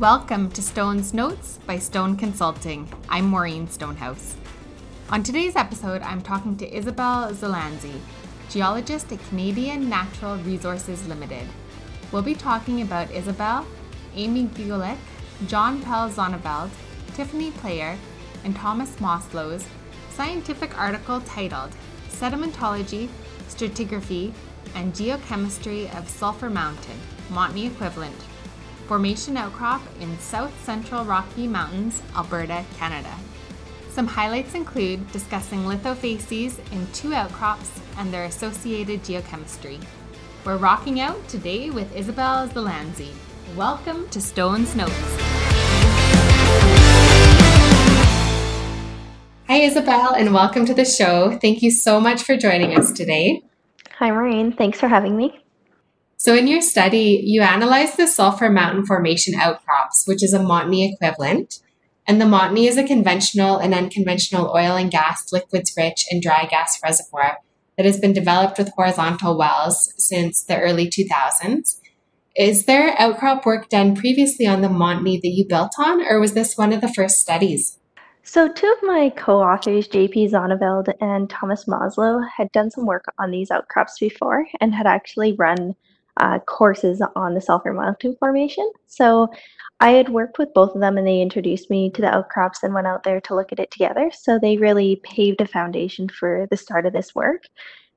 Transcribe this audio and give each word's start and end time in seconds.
Welcome 0.00 0.50
to 0.52 0.62
Stone's 0.62 1.12
Notes 1.12 1.58
by 1.66 1.78
Stone 1.78 2.16
Consulting. 2.16 2.88
I'm 3.10 3.26
Maureen 3.26 3.68
Stonehouse. 3.68 4.34
On 5.10 5.22
today's 5.22 5.56
episode, 5.56 6.00
I'm 6.00 6.22
talking 6.22 6.56
to 6.56 6.74
Isabelle 6.74 7.30
Zelazny, 7.34 8.00
geologist 8.48 9.12
at 9.12 9.22
Canadian 9.28 9.90
Natural 9.90 10.38
Resources 10.38 11.06
Limited. 11.06 11.46
We'll 12.12 12.22
be 12.22 12.34
talking 12.34 12.80
about 12.80 13.10
Isabelle, 13.10 13.66
Amy 14.14 14.44
Gulick, 14.44 14.96
John 15.46 15.82
Paul 15.82 16.08
Zonneveld, 16.08 16.70
Tiffany 17.12 17.50
Playter, 17.50 17.98
and 18.42 18.56
Thomas 18.56 18.98
Moslow's 19.00 19.66
scientific 20.08 20.78
article 20.78 21.20
titled 21.26 21.72
Sedimentology, 22.08 23.10
Stratigraphy, 23.50 24.32
and 24.74 24.94
Geochemistry 24.94 25.94
of 25.94 26.08
Sulphur 26.08 26.48
Mountain, 26.48 26.98
Montney 27.28 27.66
Equivalent, 27.66 28.16
Formation 28.90 29.36
Outcrop 29.36 29.82
in 30.00 30.18
South 30.18 30.52
Central 30.64 31.04
Rocky 31.04 31.46
Mountains, 31.46 32.02
Alberta, 32.16 32.64
Canada. 32.76 33.14
Some 33.88 34.08
highlights 34.08 34.56
include 34.56 35.12
discussing 35.12 35.60
lithofacies 35.60 36.58
in 36.72 36.88
two 36.92 37.14
outcrops 37.14 37.70
and 37.98 38.12
their 38.12 38.24
associated 38.24 39.04
geochemistry. 39.04 39.80
We're 40.44 40.56
rocking 40.56 40.98
out 40.98 41.28
today 41.28 41.70
with 41.70 41.94
Isabelle 41.94 42.48
Zelazny. 42.48 43.10
Welcome 43.54 44.08
to 44.08 44.20
Stone's 44.20 44.74
Notes. 44.74 44.92
Hi, 49.46 49.60
Isabelle, 49.60 50.14
and 50.16 50.34
welcome 50.34 50.66
to 50.66 50.74
the 50.74 50.84
show. 50.84 51.38
Thank 51.40 51.62
you 51.62 51.70
so 51.70 52.00
much 52.00 52.24
for 52.24 52.36
joining 52.36 52.76
us 52.76 52.90
today. 52.90 53.44
Hi, 54.00 54.10
Maureen. 54.10 54.50
Thanks 54.50 54.80
for 54.80 54.88
having 54.88 55.16
me. 55.16 55.38
So, 56.22 56.34
in 56.34 56.48
your 56.48 56.60
study, 56.60 57.22
you 57.24 57.40
analyzed 57.40 57.96
the 57.96 58.06
Sulphur 58.06 58.50
Mountain 58.50 58.84
Formation 58.84 59.40
outcrops, 59.40 60.06
which 60.06 60.22
is 60.22 60.34
a 60.34 60.38
Montney 60.38 60.92
equivalent. 60.92 61.60
And 62.06 62.20
the 62.20 62.26
Montney 62.26 62.68
is 62.68 62.76
a 62.76 62.86
conventional 62.86 63.56
and 63.56 63.72
unconventional 63.72 64.50
oil 64.54 64.76
and 64.76 64.90
gas, 64.90 65.32
liquids 65.32 65.72
rich, 65.78 66.04
and 66.10 66.20
dry 66.20 66.44
gas 66.44 66.78
reservoir 66.84 67.38
that 67.78 67.86
has 67.86 67.98
been 67.98 68.12
developed 68.12 68.58
with 68.58 68.70
horizontal 68.76 69.38
wells 69.38 69.94
since 69.96 70.44
the 70.44 70.60
early 70.60 70.90
2000s. 70.90 71.80
Is 72.36 72.66
there 72.66 72.94
outcrop 73.00 73.46
work 73.46 73.70
done 73.70 73.96
previously 73.96 74.46
on 74.46 74.60
the 74.60 74.68
Montney 74.68 75.18
that 75.22 75.28
you 75.28 75.46
built 75.48 75.72
on, 75.78 76.02
or 76.02 76.20
was 76.20 76.34
this 76.34 76.54
one 76.54 76.74
of 76.74 76.82
the 76.82 76.92
first 76.92 77.18
studies? 77.18 77.78
So, 78.24 78.46
two 78.46 78.70
of 78.70 78.86
my 78.86 79.08
co 79.08 79.40
authors, 79.40 79.88
JP 79.88 80.32
Zonneveld 80.32 80.92
and 81.00 81.30
Thomas 81.30 81.64
Moslow, 81.64 82.20
had 82.36 82.52
done 82.52 82.70
some 82.70 82.84
work 82.84 83.06
on 83.18 83.30
these 83.30 83.50
outcrops 83.50 83.98
before 83.98 84.46
and 84.60 84.74
had 84.74 84.86
actually 84.86 85.32
run 85.32 85.76
uh, 86.20 86.38
courses 86.40 87.02
on 87.16 87.34
the 87.34 87.40
Sulphur 87.40 87.72
Mountain 87.72 88.16
Formation. 88.18 88.70
So, 88.86 89.28
I 89.82 89.90
had 89.92 90.10
worked 90.10 90.38
with 90.38 90.52
both 90.54 90.74
of 90.74 90.80
them 90.80 90.98
and 90.98 91.06
they 91.06 91.22
introduced 91.22 91.70
me 91.70 91.90
to 91.90 92.02
the 92.02 92.14
outcrops 92.14 92.62
and 92.62 92.74
went 92.74 92.86
out 92.86 93.02
there 93.02 93.20
to 93.22 93.34
look 93.34 93.50
at 93.50 93.58
it 93.58 93.70
together. 93.70 94.10
So, 94.14 94.38
they 94.38 94.56
really 94.56 95.00
paved 95.02 95.40
a 95.40 95.46
foundation 95.46 96.08
for 96.08 96.46
the 96.50 96.56
start 96.56 96.86
of 96.86 96.92
this 96.92 97.14
work. 97.14 97.44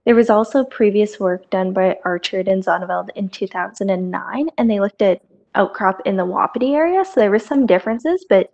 There 0.05 0.15
was 0.15 0.29
also 0.29 0.65
previous 0.65 1.19
work 1.19 1.49
done 1.49 1.71
by 1.71 1.97
Orchard 2.03 2.47
and 2.47 2.63
Zonneveld 2.63 3.09
in 3.15 3.29
2009, 3.29 4.49
and 4.57 4.69
they 4.69 4.79
looked 4.79 5.01
at 5.01 5.21
outcrop 5.55 6.01
in 6.05 6.17
the 6.17 6.25
Wapiti 6.25 6.73
area. 6.73 7.05
So 7.05 7.19
there 7.19 7.31
were 7.31 7.39
some 7.39 7.65
differences, 7.65 8.25
but 8.29 8.51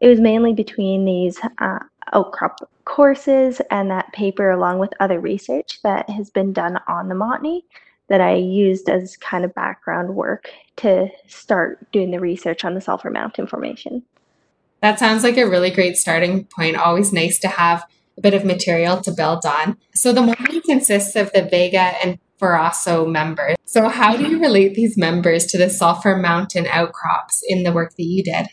it 0.00 0.08
was 0.08 0.20
mainly 0.20 0.52
between 0.52 1.04
these 1.04 1.38
uh, 1.58 1.78
outcrop 2.12 2.58
courses 2.84 3.60
and 3.70 3.90
that 3.90 4.12
paper, 4.12 4.50
along 4.50 4.78
with 4.78 4.92
other 5.00 5.20
research 5.20 5.80
that 5.82 6.08
has 6.08 6.30
been 6.30 6.52
done 6.52 6.78
on 6.88 7.08
the 7.08 7.14
Montney, 7.14 7.62
that 8.08 8.20
I 8.20 8.34
used 8.34 8.88
as 8.88 9.16
kind 9.16 9.44
of 9.44 9.54
background 9.54 10.14
work 10.14 10.50
to 10.76 11.08
start 11.26 11.90
doing 11.92 12.10
the 12.10 12.20
research 12.20 12.64
on 12.64 12.74
the 12.74 12.80
Sulphur 12.80 13.10
Mountain 13.10 13.46
Formation. 13.46 14.02
That 14.82 14.98
sounds 14.98 15.24
like 15.24 15.36
a 15.36 15.48
really 15.48 15.70
great 15.70 15.96
starting 15.96 16.46
point. 16.56 16.76
Always 16.76 17.12
nice 17.12 17.38
to 17.40 17.48
have 17.48 17.84
a 18.16 18.20
bit 18.20 18.34
of 18.34 18.44
material 18.44 19.00
to 19.00 19.10
build 19.10 19.44
on. 19.44 19.76
So 19.94 20.12
the 20.12 20.20
Montney 20.20 20.62
consists 20.62 21.16
of 21.16 21.32
the 21.32 21.42
Vega 21.42 21.94
and 22.04 22.18
Phroso 22.40 23.10
members. 23.10 23.56
So 23.64 23.88
how 23.88 24.16
do 24.16 24.28
you 24.28 24.38
relate 24.38 24.74
these 24.74 24.96
members 24.96 25.46
to 25.46 25.58
the 25.58 25.70
Sulphur 25.70 26.16
Mountain 26.16 26.66
outcrops 26.66 27.42
in 27.48 27.62
the 27.62 27.72
work 27.72 27.94
that 27.96 28.04
you 28.04 28.22
did? 28.22 28.46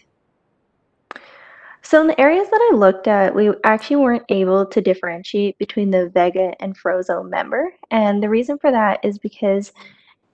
So 1.86 2.00
in 2.00 2.08
the 2.08 2.20
areas 2.20 2.50
that 2.50 2.70
I 2.72 2.76
looked 2.76 3.08
at, 3.08 3.36
we 3.36 3.52
actually 3.66 3.98
weren't 3.98 4.24
able 4.30 4.66
to 4.66 4.82
differentiate 4.82 5.58
between 5.58 5.92
the 5.92 6.10
Vega 6.10 6.54
and 6.62 6.78
Phroso 6.78 7.30
member. 7.30 7.74
And 7.92 8.24
the 8.24 8.30
reason 8.30 8.58
for 8.58 8.72
that 8.72 9.04
is 9.04 9.20
because 9.20 9.74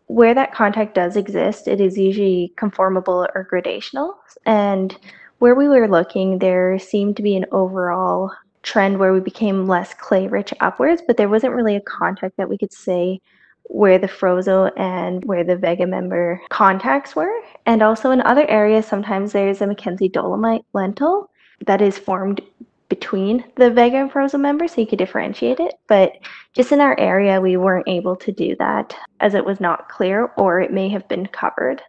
where 0.06 0.36
that 0.36 0.54
contact 0.54 0.94
does 0.94 1.18
exist, 1.18 1.68
it 1.68 1.82
is 1.82 1.98
usually 1.98 2.54
conformable 2.56 3.28
or 3.34 3.48
gradational. 3.52 4.14
And 4.46 4.96
where 5.40 5.56
we 5.56 5.68
were 5.68 5.88
looking, 5.88 6.38
there 6.38 6.78
seemed 6.78 7.18
to 7.18 7.24
be 7.24 7.36
an 7.36 7.46
overall 7.52 8.32
trend 8.62 9.00
where 9.00 9.14
we 9.14 9.20
became 9.20 9.68
less 9.68 9.94
clay 9.96 10.28
rich 10.28 10.54
upwards, 10.60 11.02
but 11.06 11.18
there 11.18 11.30
wasn't 11.30 11.54
really 11.54 11.76
a 11.76 11.82
contact 11.82 12.38
that 12.38 12.50
we 12.50 12.58
could 12.58 12.74
say 12.74 13.20
where 13.64 13.98
the 13.98 14.08
Phroso 14.08 14.72
and 14.78 15.26
where 15.26 15.44
the 15.44 15.58
Vega 15.58 15.88
member 15.88 16.42
contacts 16.50 17.16
were. 17.16 17.34
And 17.66 17.82
also 17.82 18.12
in 18.12 18.22
other 18.22 18.48
areas, 18.50 18.86
sometimes 18.86 19.32
there's 19.32 19.62
a 19.62 19.68
Mackenzie 19.68 20.10
dolomite 20.10 20.66
lentil 20.74 21.30
that 21.66 21.82
is 21.82 21.98
formed 21.98 22.42
between 22.90 23.44
the 23.56 23.70
Vega 23.70 23.98
and 23.98 24.12
Phroso 24.12 24.40
members, 24.40 24.74
so 24.74 24.82
you 24.82 24.88
could 24.88 25.00
differentiate 25.00 25.60
it. 25.60 25.76
But 25.88 26.14
just 26.54 26.72
in 26.72 26.82
our 26.82 27.00
area, 27.00 27.40
we 27.40 27.56
weren't 27.56 27.88
able 27.88 28.16
to 28.18 28.32
do 28.32 28.56
that 28.58 28.96
as 29.20 29.36
it 29.36 29.46
was 29.46 29.60
not 29.60 29.90
clear 29.90 30.32
or 30.38 30.60
it 30.60 30.74
may 30.74 30.90
have 30.90 31.08
been 31.08 31.28
covered. 31.28 31.82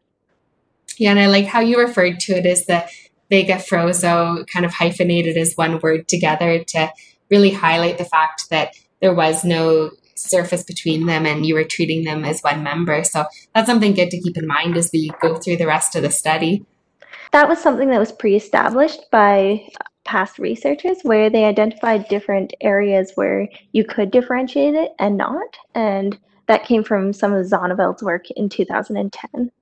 Yeah, 0.99 1.11
and 1.11 1.19
I 1.19 1.27
like 1.27 1.47
how 1.47 1.61
you 1.61 1.79
referred 1.79 2.21
to 2.21 2.35
it 2.35 2.45
as 2.45 2.67
the 2.67 2.87
Vega 3.31 3.55
Phroso 3.55 4.47
kind 4.49 4.67
of 4.67 4.75
hyphenated 4.75 5.37
as 5.37 5.55
one 5.55 5.79
word 5.79 6.09
together 6.09 6.63
to 6.65 6.93
really 7.31 7.51
highlight 7.51 7.97
the 7.97 8.05
fact 8.05 8.51
that 8.51 8.75
there 9.01 9.15
was 9.15 9.45
no 9.45 9.91
surface 10.15 10.63
between 10.63 11.07
them 11.07 11.25
and 11.25 11.47
you 11.47 11.55
were 11.55 11.65
treating 11.65 12.05
them 12.05 12.25
as 12.25 12.43
one 12.43 12.63
member. 12.63 13.03
So 13.05 13.25
that's 13.55 13.67
something 13.67 13.95
good 13.95 14.11
to 14.11 14.21
keep 14.21 14.37
in 14.37 14.47
mind 14.47 14.77
as 14.77 14.91
we 14.93 15.11
go 15.23 15.37
through 15.37 15.57
the 15.57 15.67
rest 15.67 15.97
of 15.97 16.03
the 16.03 16.11
study. 16.11 16.67
That 17.33 17.49
was 17.49 17.61
something 17.61 17.91
that 17.91 18.01
was 18.01 18.13
pre 18.13 18.35
established 18.35 19.11
by 19.11 19.69
past 20.05 20.39
researchers 20.39 20.99
where 21.03 21.31
they 21.31 21.45
identified 21.45 22.09
different 22.09 22.53
areas 22.61 23.13
where 23.15 23.49
you 23.73 23.85
could 23.85 24.11
differentiate 24.11 24.75
it 24.75 24.93
and 24.99 25.17
not. 25.17 25.57
And 25.75 26.19
that 26.47 26.65
came 26.65 26.83
from 26.83 27.13
some 27.13 27.33
of 27.33 27.47
Zonneveld's 27.47 28.03
work 28.03 28.25
in 28.33 28.49
2010. 28.49 29.53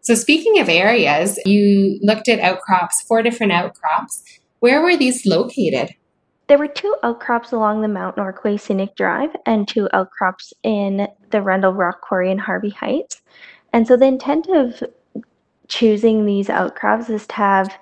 So, 0.00 0.14
speaking 0.14 0.58
of 0.58 0.70
areas, 0.70 1.38
you 1.44 1.98
looked 2.02 2.28
at 2.28 2.40
outcrops, 2.40 3.02
four 3.02 3.22
different 3.22 3.52
outcrops. 3.52 4.22
Where 4.60 4.80
were 4.80 4.96
these 4.96 5.26
located? 5.26 5.94
There 6.46 6.56
were 6.56 6.66
two 6.66 6.96
outcrops 7.02 7.52
along 7.52 7.82
the 7.82 7.88
Mount 7.88 8.16
Norquay 8.16 8.58
Scenic 8.58 8.96
Drive 8.96 9.36
and 9.44 9.68
two 9.68 9.86
outcrops 9.92 10.54
in 10.62 11.06
the 11.30 11.42
Rundle 11.42 11.74
Rock 11.74 12.00
Quarry 12.00 12.30
in 12.30 12.38
Harvey 12.38 12.70
Heights. 12.70 13.20
And 13.74 13.86
so 13.86 13.98
the 13.98 14.06
intent 14.06 14.48
of 14.48 14.82
choosing 15.68 16.24
these 16.24 16.50
outcrops 16.50 17.08
is 17.08 17.26
to 17.28 17.34
have 17.34 17.78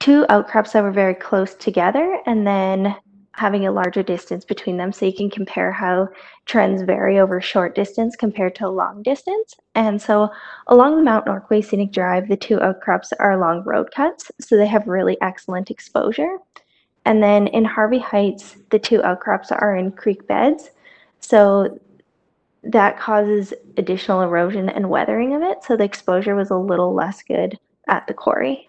two 0.00 0.26
outcrops 0.28 0.72
that 0.72 0.82
were 0.82 0.90
very 0.90 1.14
close 1.14 1.54
together 1.54 2.18
and 2.26 2.46
then 2.46 2.96
having 3.34 3.66
a 3.66 3.72
larger 3.72 4.02
distance 4.02 4.44
between 4.44 4.76
them 4.76 4.92
so 4.92 5.06
you 5.06 5.12
can 5.12 5.30
compare 5.30 5.72
how 5.72 6.08
trends 6.44 6.82
vary 6.82 7.18
over 7.18 7.40
short 7.40 7.74
distance 7.74 8.14
compared 8.14 8.54
to 8.54 8.68
long 8.68 9.02
distance. 9.02 9.54
And 9.74 10.00
so 10.00 10.28
along 10.66 10.96
the 10.96 11.02
Mount 11.02 11.26
Norquay 11.26 11.64
Scenic 11.64 11.92
Drive, 11.92 12.28
the 12.28 12.36
two 12.36 12.60
outcrops 12.60 13.12
are 13.18 13.32
along 13.32 13.64
road 13.64 13.90
cuts, 13.90 14.30
so 14.40 14.56
they 14.56 14.66
have 14.66 14.86
really 14.86 15.16
excellent 15.22 15.70
exposure. 15.70 16.38
And 17.04 17.22
then 17.22 17.46
in 17.48 17.64
Harvey 17.64 17.98
Heights, 17.98 18.56
the 18.70 18.78
two 18.78 19.02
outcrops 19.02 19.50
are 19.50 19.76
in 19.76 19.92
creek 19.92 20.26
beds. 20.26 20.70
So 21.20 21.78
that 22.64 22.98
causes 22.98 23.52
additional 23.76 24.22
erosion 24.22 24.68
and 24.68 24.88
weathering 24.88 25.34
of 25.34 25.42
it. 25.42 25.64
So 25.64 25.76
the 25.76 25.84
exposure 25.84 26.34
was 26.34 26.50
a 26.50 26.56
little 26.56 26.94
less 26.94 27.22
good 27.22 27.58
at 27.88 28.06
the 28.06 28.14
quarry. 28.14 28.68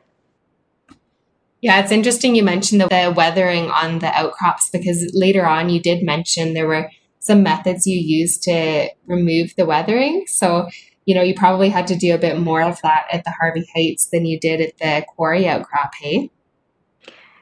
Yeah, 1.62 1.80
it's 1.80 1.92
interesting 1.92 2.36
you 2.36 2.44
mentioned 2.44 2.82
the, 2.82 2.88
the 2.88 3.14
weathering 3.16 3.70
on 3.70 4.00
the 4.00 4.08
outcrops 4.08 4.70
because 4.70 5.12
later 5.14 5.46
on 5.46 5.70
you 5.70 5.80
did 5.80 6.04
mention 6.04 6.54
there 6.54 6.68
were 6.68 6.90
some 7.20 7.42
methods 7.42 7.88
you 7.88 7.98
used 7.98 8.44
to 8.44 8.90
remove 9.06 9.56
the 9.56 9.66
weathering. 9.66 10.26
So, 10.28 10.68
you 11.06 11.16
know, 11.16 11.22
you 11.22 11.34
probably 11.34 11.70
had 11.70 11.88
to 11.88 11.96
do 11.96 12.14
a 12.14 12.18
bit 12.18 12.38
more 12.38 12.62
of 12.62 12.82
that 12.82 13.06
at 13.12 13.24
the 13.24 13.32
Harvey 13.32 13.66
Heights 13.74 14.08
than 14.08 14.26
you 14.26 14.38
did 14.40 14.60
at 14.60 14.78
the 14.78 15.06
quarry 15.16 15.48
outcrop, 15.48 15.94
hey? 15.96 16.30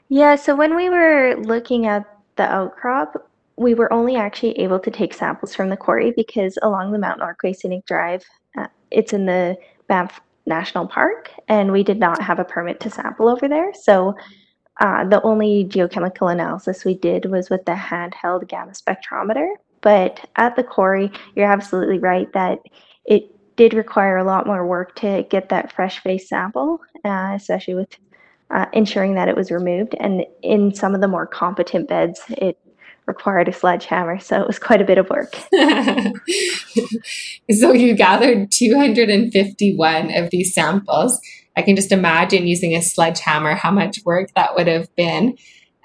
Yeah, 0.08 0.36
so 0.36 0.56
when 0.56 0.76
we 0.76 0.90
were 0.90 1.36
looking 1.36 1.88
at 1.88 2.06
the 2.36 2.44
outcrop, 2.44 3.31
we 3.62 3.76
were 3.76 3.94
only 3.94 4.16
actually 4.16 4.58
able 4.60 4.80
to 4.80 4.90
take 4.90 5.14
samples 5.14 5.54
from 5.54 5.70
the 5.70 5.78
quarry 5.78 6.12
because 6.16 6.58
along 6.64 6.92
the 6.92 6.98
Mount 6.98 7.22
Norquay 7.22 7.56
Scenic 7.56 7.86
Drive, 7.86 8.24
uh, 8.58 8.68
it's 8.90 9.14
in 9.14 9.28
the 9.28 9.56
Banff 9.88 10.20
National 10.48 10.88
Park, 10.88 11.30
and 11.48 11.72
we 11.72 11.84
did 11.84 12.00
not 12.00 12.20
have 12.24 12.40
a 12.40 12.44
permit 12.44 12.80
to 12.80 12.90
sample 12.90 13.30
over 13.30 13.48
there. 13.48 13.72
So 13.76 14.16
uh, 14.80 15.08
the 15.08 15.22
only 15.22 15.66
geochemical 15.66 16.32
analysis 16.32 16.84
we 16.84 16.96
did 16.96 17.26
was 17.26 17.52
with 17.52 17.64
the 17.66 17.74
handheld 17.74 18.48
gamma 18.48 18.72
spectrometer. 18.72 19.48
But 19.82 20.28
at 20.38 20.56
the 20.56 20.64
quarry, 20.64 21.12
you're 21.36 21.52
absolutely 21.52 22.00
right 22.00 22.32
that 22.34 22.60
it 23.06 23.30
did 23.58 23.76
require 23.76 24.18
a 24.18 24.24
lot 24.24 24.48
more 24.48 24.66
work 24.66 24.96
to 24.96 25.24
get 25.30 25.50
that 25.50 25.72
fresh 25.72 26.00
face 26.00 26.28
sample, 26.28 26.80
uh, 27.06 27.34
especially 27.36 27.76
with 27.76 27.96
uh, 28.50 28.66
ensuring 28.74 29.14
that 29.16 29.28
it 29.28 29.36
was 29.36 29.52
removed. 29.52 29.96
And 30.00 30.26
in 30.42 30.74
some 30.74 30.96
of 30.96 31.02
the 31.02 31.08
more 31.08 31.28
competent 31.28 31.88
beds, 31.88 32.22
it 32.30 32.58
required 33.08 33.48
a 33.48 33.54
sledgehammer, 33.54 34.20
so 34.20 34.42
it 34.42 34.48
was 34.48 34.60
quite 34.60 34.82
a 34.82 34.86
bit 34.86 34.98
of 34.98 35.10
work. 35.10 35.36
so 37.52 37.74
you 37.74 37.96
gathered 37.96 38.52
251 38.52 40.16
of 40.16 40.30
these 40.30 40.54
samples. 40.54 41.20
I 41.56 41.62
can 41.62 41.76
just 41.76 41.92
imagine 41.92 42.48
using 42.48 42.76
a 42.76 42.82
sledgehammer 42.82 43.56
how 43.56 43.72
much 43.72 44.00
work 44.06 44.34
that 44.36 44.56
would 44.56 44.68
have 44.68 44.94
been. 44.96 45.38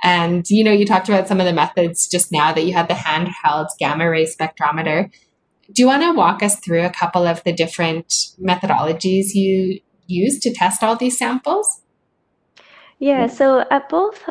And 0.03 0.49
you 0.49 0.63
know, 0.63 0.73
you 0.73 0.87
talked 0.87 1.09
about 1.09 1.27
some 1.27 1.41
of 1.41 1.47
the 1.47 1.53
methods 1.53 2.07
just 2.07 2.31
now 2.31 2.53
that 2.53 2.65
you 2.65 2.73
had 2.73 2.89
the 2.89 2.95
handheld 2.95 3.69
gamma 3.79 4.09
ray 4.09 4.27
spectrometer. 4.27 5.11
Do 5.73 5.83
you 5.83 5.87
want 5.87 6.03
to 6.03 6.13
walk 6.13 6.43
us 6.43 6.61
through 6.61 6.85
a 6.85 6.91
couple 6.91 7.27
of 7.27 7.43
the 7.45 7.53
different 7.53 8.09
methodologies 8.41 9.35
you 9.35 9.81
use 10.07 10.39
to 10.41 10.53
test 10.53 10.83
all 10.83 10.97
these 10.97 11.19
samples? 11.19 11.83
Yeah, 12.99 13.27
so 13.27 13.65
at 13.71 13.89
both 13.89 14.29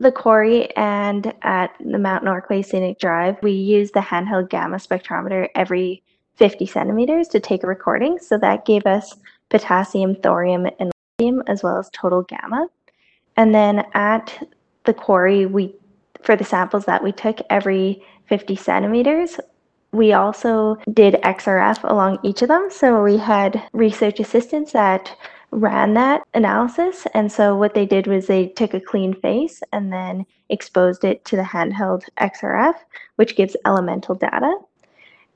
the 0.00 0.12
quarry 0.12 0.74
and 0.76 1.32
at 1.42 1.74
the 1.80 1.98
Mount 1.98 2.24
Norquay 2.24 2.64
Scenic 2.64 2.98
Drive, 2.98 3.36
we 3.42 3.52
use 3.52 3.90
the 3.90 4.00
handheld 4.00 4.48
gamma 4.48 4.76
spectrometer 4.76 5.48
every 5.54 6.02
50 6.36 6.66
centimeters 6.66 7.28
to 7.28 7.40
take 7.40 7.64
a 7.64 7.66
recording. 7.66 8.18
So 8.18 8.38
that 8.38 8.64
gave 8.64 8.86
us 8.86 9.16
potassium, 9.48 10.14
thorium, 10.16 10.66
and 10.78 10.92
lithium, 11.18 11.42
as 11.48 11.62
well 11.62 11.78
as 11.78 11.90
total 11.92 12.22
gamma. 12.22 12.68
And 13.36 13.54
then 13.54 13.84
at 13.94 14.46
the 14.84 14.94
quarry, 14.94 15.46
we 15.46 15.74
for 16.22 16.36
the 16.36 16.44
samples 16.44 16.84
that 16.86 17.02
we 17.02 17.12
took 17.12 17.38
every 17.48 18.02
50 18.26 18.56
centimeters, 18.56 19.38
we 19.92 20.12
also 20.12 20.76
did 20.92 21.14
XRF 21.22 21.88
along 21.88 22.18
each 22.22 22.42
of 22.42 22.48
them. 22.48 22.68
So 22.70 23.02
we 23.02 23.16
had 23.16 23.62
research 23.72 24.20
assistants 24.20 24.72
that 24.72 25.16
ran 25.50 25.94
that 25.94 26.22
analysis. 26.34 27.06
And 27.14 27.30
so 27.30 27.56
what 27.56 27.74
they 27.74 27.86
did 27.86 28.06
was 28.06 28.26
they 28.26 28.48
took 28.48 28.74
a 28.74 28.80
clean 28.80 29.14
face 29.14 29.62
and 29.72 29.92
then 29.92 30.26
exposed 30.48 31.04
it 31.04 31.24
to 31.26 31.36
the 31.36 31.42
handheld 31.42 32.04
XRF, 32.20 32.74
which 33.16 33.36
gives 33.36 33.56
elemental 33.64 34.14
data. 34.14 34.54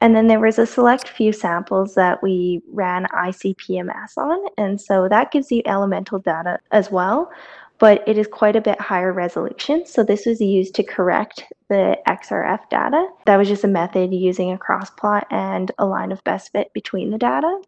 And 0.01 0.17
then 0.17 0.27
there 0.27 0.41
was 0.41 0.59
a 0.59 0.67
select 0.67 1.09
few 1.09 1.33
samples 1.33 1.95
that 1.95 2.23
we 2.23 2.61
ran 2.73 3.07
ICP-MS 3.15 4.15
on. 4.17 4.47
And 4.59 4.81
so 4.81 5.09
that 5.09 5.31
gives 5.31 5.53
you 5.53 5.63
elemental 5.65 6.19
data 6.19 6.59
as 6.73 6.91
well, 6.91 7.31
but 7.79 8.03
it 8.07 8.19
is 8.19 8.27
quite 8.27 8.57
a 8.57 8.61
bit 8.61 8.81
higher 8.81 9.13
resolution. 9.13 9.87
So 9.87 10.03
this 10.03 10.27
was 10.27 10.41
used 10.41 10.75
to 10.75 10.83
correct 10.83 11.45
the 11.69 11.97
XRF 12.09 12.69
data. 12.69 13.07
That 13.27 13.37
was 13.37 13.49
just 13.49 13.63
a 13.63 13.69
method 13.69 14.13
using 14.13 14.51
a 14.51 14.59
cross 14.59 14.91
plot 14.91 15.27
and 15.31 15.71
a 15.79 15.87
line 15.87 16.11
of 16.11 16.23
best 16.25 16.51
fit 16.51 16.73
between 16.75 17.11
the 17.11 17.19
data. 17.19 17.61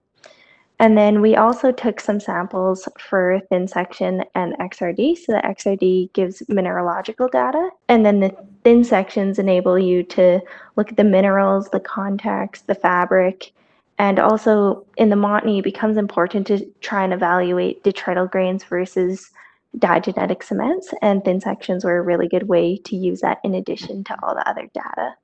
And 0.81 0.99
then 0.99 1.21
we 1.21 1.37
also 1.37 1.71
took 1.71 2.01
some 2.01 2.19
samples 2.19 2.89
for 2.99 3.41
thin 3.49 3.69
section 3.69 4.25
and 4.35 4.55
XRD. 4.59 5.17
So 5.17 5.33
the 5.33 5.39
XRD 5.39 6.13
gives 6.13 6.43
mineralogical 6.49 7.29
data. 7.29 7.71
And 7.89 8.05
then 8.05 8.21
the 8.21 8.37
thin 8.65 8.83
sections 8.83 9.39
enable 9.39 9.79
you 9.79 10.03
to 10.05 10.41
look 10.77 10.91
at 10.91 10.97
the 10.97 11.05
minerals, 11.05 11.69
the 11.71 11.81
contacts, 11.81 12.63
the 12.63 12.75
fabric. 12.75 13.53
And 13.99 14.19
also 14.19 14.85
in 14.97 15.11
the 15.11 15.17
Montney, 15.17 15.61
it 15.61 15.65
becomes 15.65 15.97
important 15.97 16.47
to 16.49 16.67
try 16.81 17.05
and 17.05 17.13
evaluate 17.13 17.85
detrital 17.85 18.29
grains 18.29 18.65
versus 18.65 19.31
diagenetic 19.79 20.43
cements. 20.43 20.93
And 21.03 21.25
thin 21.25 21.41
sections 21.41 21.85
were 21.85 21.99
a 21.99 22.03
really 22.03 22.27
good 22.27 22.49
way 22.49 22.79
to 22.79 22.97
use 22.97 23.21
that 23.21 23.39
in 23.45 23.55
addition 23.55 24.03
to 24.05 24.17
all 24.23 24.35
the 24.35 24.49
other 24.49 24.69
data 24.75 25.15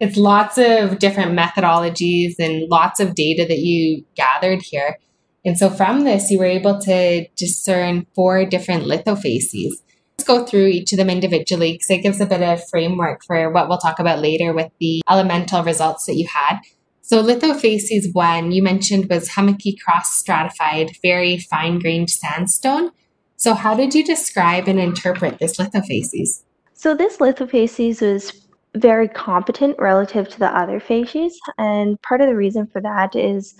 it's 0.00 0.16
lots 0.16 0.58
of 0.58 0.98
different 0.98 1.38
methodologies 1.38 2.34
and 2.38 2.68
lots 2.68 3.00
of 3.00 3.14
data 3.14 3.46
that 3.48 3.58
you 3.58 4.04
gathered 4.14 4.62
here. 4.62 4.98
And 5.44 5.56
so 5.56 5.70
from 5.70 6.04
this, 6.04 6.30
you 6.30 6.38
were 6.38 6.44
able 6.44 6.80
to 6.80 7.26
discern 7.36 8.06
four 8.14 8.44
different 8.44 8.84
lithofacies. 8.84 9.72
Let's 10.18 10.26
go 10.26 10.44
through 10.44 10.66
each 10.66 10.92
of 10.92 10.98
them 10.98 11.08
individually 11.08 11.72
because 11.72 11.90
it 11.90 12.02
gives 12.02 12.20
a 12.20 12.26
bit 12.26 12.42
of 12.42 12.68
framework 12.68 13.22
for 13.24 13.50
what 13.50 13.68
we'll 13.68 13.78
talk 13.78 13.98
about 13.98 14.20
later 14.20 14.52
with 14.52 14.72
the 14.80 15.02
elemental 15.08 15.62
results 15.62 16.06
that 16.06 16.16
you 16.16 16.26
had. 16.26 16.58
So 17.02 17.22
lithofacies 17.22 18.12
one 18.12 18.50
you 18.50 18.62
mentioned 18.62 19.08
was 19.08 19.28
hummocky 19.28 19.76
cross 19.84 20.16
stratified, 20.16 20.90
very 21.02 21.38
fine 21.38 21.78
grained 21.78 22.10
sandstone. 22.10 22.90
So 23.36 23.54
how 23.54 23.74
did 23.74 23.94
you 23.94 24.04
describe 24.04 24.66
and 24.66 24.80
interpret 24.80 25.38
this 25.38 25.58
lithofacies? 25.58 26.42
So 26.74 26.94
this 26.94 27.18
lithofacies 27.18 28.00
was 28.00 28.32
very 28.76 29.08
competent 29.08 29.76
relative 29.78 30.28
to 30.28 30.38
the 30.38 30.56
other 30.56 30.80
facies. 30.80 31.38
And 31.58 32.00
part 32.02 32.20
of 32.20 32.28
the 32.28 32.36
reason 32.36 32.66
for 32.66 32.80
that 32.80 33.16
is 33.16 33.54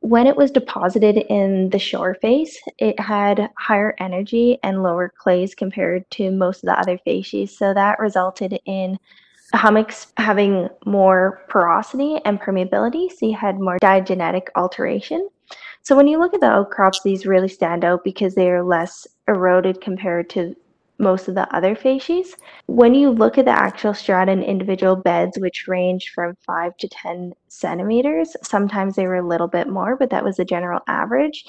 when 0.00 0.26
it 0.26 0.36
was 0.36 0.50
deposited 0.50 1.18
in 1.28 1.70
the 1.70 1.78
shore 1.78 2.14
face, 2.14 2.58
it 2.78 2.98
had 2.98 3.50
higher 3.58 3.94
energy 3.98 4.58
and 4.62 4.82
lower 4.82 5.12
clays 5.18 5.54
compared 5.54 6.10
to 6.12 6.30
most 6.30 6.62
of 6.62 6.68
the 6.68 6.78
other 6.78 6.98
facies. 6.98 7.56
So 7.56 7.74
that 7.74 7.98
resulted 7.98 8.58
in 8.64 8.98
hummocks 9.52 10.12
having 10.16 10.68
more 10.86 11.42
porosity 11.48 12.20
and 12.24 12.40
permeability. 12.40 13.10
So 13.10 13.26
you 13.26 13.36
had 13.36 13.58
more 13.58 13.78
diagenetic 13.78 14.48
alteration. 14.56 15.28
So 15.82 15.96
when 15.96 16.06
you 16.06 16.18
look 16.18 16.34
at 16.34 16.40
the 16.40 16.46
outcrops, 16.46 17.02
these 17.02 17.26
really 17.26 17.48
stand 17.48 17.84
out 17.84 18.04
because 18.04 18.34
they 18.34 18.50
are 18.50 18.62
less 18.62 19.06
eroded 19.28 19.80
compared 19.80 20.30
to 20.30 20.54
most 21.00 21.28
of 21.28 21.34
the 21.34 21.52
other 21.54 21.74
facies. 21.74 22.36
When 22.66 22.94
you 22.94 23.10
look 23.10 23.38
at 23.38 23.46
the 23.46 23.50
actual 23.50 23.94
strata 23.94 24.30
in 24.30 24.42
individual 24.42 24.96
beds, 24.96 25.38
which 25.38 25.66
ranged 25.66 26.10
from 26.10 26.36
5 26.46 26.76
to 26.76 26.88
10 26.88 27.32
centimeters, 27.48 28.36
sometimes 28.42 28.94
they 28.94 29.06
were 29.06 29.16
a 29.16 29.26
little 29.26 29.48
bit 29.48 29.68
more, 29.68 29.96
but 29.96 30.10
that 30.10 30.24
was 30.24 30.36
the 30.36 30.44
general 30.44 30.80
average. 30.86 31.44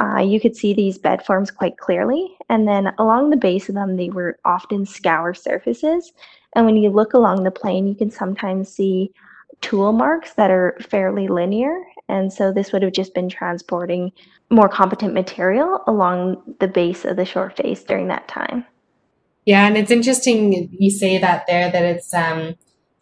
Uh, 0.00 0.20
you 0.20 0.40
could 0.40 0.56
see 0.56 0.72
these 0.72 0.98
bed 0.98 1.24
forms 1.24 1.50
quite 1.50 1.76
clearly. 1.76 2.36
And 2.48 2.66
then 2.66 2.92
along 2.98 3.30
the 3.30 3.36
base 3.36 3.68
of 3.68 3.74
them, 3.74 3.96
they 3.96 4.08
were 4.08 4.38
often 4.44 4.86
scour 4.86 5.34
surfaces. 5.34 6.12
And 6.54 6.66
when 6.66 6.76
you 6.76 6.90
look 6.90 7.14
along 7.14 7.42
the 7.42 7.50
plane, 7.50 7.86
you 7.86 7.94
can 7.94 8.10
sometimes 8.10 8.68
see 8.68 9.12
tool 9.60 9.92
marks 9.92 10.34
that 10.34 10.50
are 10.50 10.76
fairly 10.80 11.28
linear. 11.28 11.82
And 12.08 12.32
so 12.32 12.52
this 12.52 12.72
would 12.72 12.82
have 12.82 12.92
just 12.92 13.14
been 13.14 13.28
transporting 13.28 14.12
more 14.50 14.68
competent 14.68 15.14
material 15.14 15.82
along 15.86 16.42
the 16.58 16.68
base 16.68 17.04
of 17.04 17.16
the 17.16 17.24
shore 17.24 17.50
face 17.50 17.84
during 17.84 18.08
that 18.08 18.28
time. 18.28 18.66
Yeah, 19.44 19.66
and 19.66 19.76
it's 19.76 19.90
interesting 19.90 20.68
you 20.78 20.90
say 20.90 21.18
that 21.18 21.46
there 21.46 21.70
that 21.70 21.82
it's 21.82 22.14
um, 22.14 22.54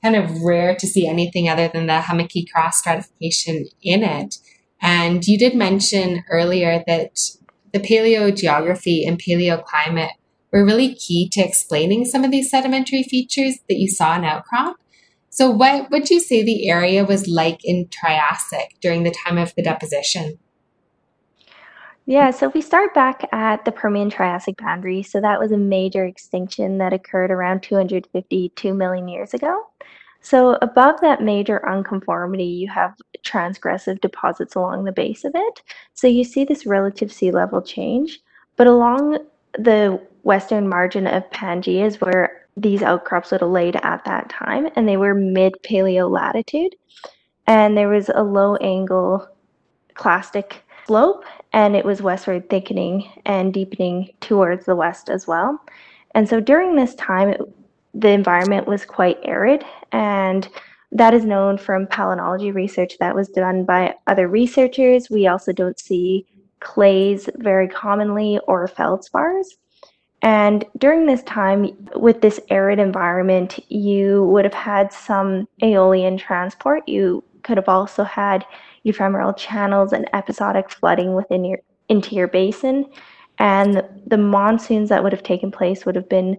kind 0.03 0.17
of 0.17 0.43
rare 0.43 0.75
to 0.77 0.87
see 0.87 1.07
anything 1.07 1.49
other 1.49 1.69
than 1.69 1.87
the 1.87 2.01
hummocky 2.01 2.47
cross 2.47 2.79
stratification 2.79 3.67
in 3.83 4.03
it. 4.03 4.37
And 4.81 5.27
you 5.27 5.39
did 5.39 5.55
mention 5.55 6.25
earlier 6.31 6.83
that 6.87 7.19
the 7.73 7.81
paleogeography 7.81 9.07
and 9.07 9.21
paleoclimate 9.21 10.13
were 10.51 10.65
really 10.65 10.95
key 10.95 11.29
to 11.31 11.41
explaining 11.41 12.05
some 12.07 12.25
of 12.25 12.31
these 12.31 12.51
sedimentary 12.51 13.03
features 13.03 13.59
that 13.69 13.79
you 13.79 13.89
saw 13.89 14.17
in 14.17 14.25
outcrop. 14.25 14.77
So, 15.29 15.51
what 15.51 15.91
would 15.91 16.11
you 16.11 16.19
say 16.19 16.43
the 16.43 16.69
area 16.69 17.05
was 17.05 17.29
like 17.29 17.61
in 17.63 17.89
Triassic 17.89 18.75
during 18.81 19.05
the 19.05 19.15
time 19.27 19.39
of 19.39 19.55
the 19.55 19.63
deposition? 19.63 20.39
Yeah, 22.07 22.31
so 22.31 22.49
if 22.49 22.55
we 22.55 22.61
start 22.61 22.93
back 22.95 23.29
at 23.33 23.65
the 23.65 23.73
Permian 23.73 24.11
Triassic 24.11 24.57
boundary, 24.57 25.03
so 25.03 25.21
that 25.21 25.39
was 25.39 25.53
a 25.53 25.57
major 25.57 26.05
extinction 26.05 26.79
that 26.79 26.93
occurred 26.93 27.31
around 27.31 27.63
252 27.63 28.75
million 28.75 29.07
years 29.07 29.33
ago. 29.35 29.67
So 30.21 30.59
above 30.61 31.01
that 31.01 31.23
major 31.23 31.67
unconformity, 31.69 32.45
you 32.45 32.69
have 32.69 32.95
transgressive 33.23 34.01
deposits 34.01 34.55
along 34.55 34.85
the 34.85 34.93
base 34.93 35.25
of 35.25 35.33
it. 35.35 35.63
So 35.95 36.07
you 36.07 36.25
see 36.25 36.45
this 36.45 36.67
relative 36.67 37.13
sea 37.13 37.31
level 37.31 37.63
change, 37.63 38.19
but 38.57 38.67
along 38.67 39.19
the 39.59 40.01
western 40.23 40.69
margin 40.69 41.07
of 41.07 41.29
Pangea 41.31 41.87
is 41.87 42.01
where 42.01 42.47
these 42.57 42.83
outcrops 42.83 43.31
would 43.31 43.41
have 43.41 43.51
laid 43.51 43.77
at 43.77 44.05
that 44.05 44.29
time, 44.29 44.69
and 44.77 44.87
they 44.87 44.97
were 44.97 45.15
mid 45.15 45.55
paleo 45.65 46.11
latitude. 46.11 46.75
And 47.47 47.77
there 47.77 47.89
was 47.89 48.11
a 48.15 48.23
low 48.23 48.57
angle 48.57 49.27
clastic 49.95 50.63
slope 50.87 51.25
and 51.53 51.75
it 51.75 51.85
was 51.85 52.03
westward 52.03 52.49
thickening 52.49 53.11
and 53.27 53.53
deepening 53.53 54.11
towards 54.21 54.67
the 54.67 54.77
west 54.77 55.09
as 55.11 55.27
well. 55.27 55.61
And 56.15 56.29
so 56.29 56.41
during 56.41 56.77
this 56.77 56.95
time, 56.95 57.31
it, 57.31 57.41
the 57.95 58.11
environment 58.11 58.67
was 58.67 58.85
quite 58.85 59.19
arid, 59.25 59.65
and 59.93 60.49
that 60.93 61.15
is 61.15 61.25
known 61.25 61.59
from 61.59 61.87
palynology 61.87 62.53
research 62.55 62.99
that 62.99 63.15
was 63.15 63.29
done 63.29 63.65
by 63.65 63.95
other 64.07 64.29
researchers. 64.29 65.11
We 65.11 65.27
also 65.27 65.53
don't 65.53 65.79
see 65.79 66.27
clays 66.61 67.29
very 67.37 67.69
commonly 67.69 68.39
or 68.47 68.67
feldspars. 68.69 69.47
And 70.23 70.65
during 70.77 71.07
this 71.07 71.23
time, 71.23 71.71
with 71.97 72.21
this 72.21 72.39
arid 72.51 72.79
environment, 72.79 73.59
you 73.71 74.25
would 74.25 74.45
have 74.45 74.55
had 74.55 74.93
some 74.93 75.49
aeolian 75.63 76.19
transport. 76.19 76.87
You 76.87 77.25
could 77.43 77.57
have 77.57 77.69
also 77.69 78.05
had 78.05 78.45
ephemeral 78.85 79.33
channels 79.33 79.93
and 79.93 80.09
episodic 80.15 80.71
flooding 80.71 81.15
within 81.15 81.45
your 81.45 81.59
interior 81.89 82.29
basin. 82.29 82.87
And 83.39 83.83
the 84.07 84.19
monsoons 84.19 84.89
that 84.91 85.03
would 85.03 85.13
have 85.13 85.23
taken 85.23 85.51
place 85.51 85.87
would 85.87 85.97
have 85.97 86.09
been 86.09 86.39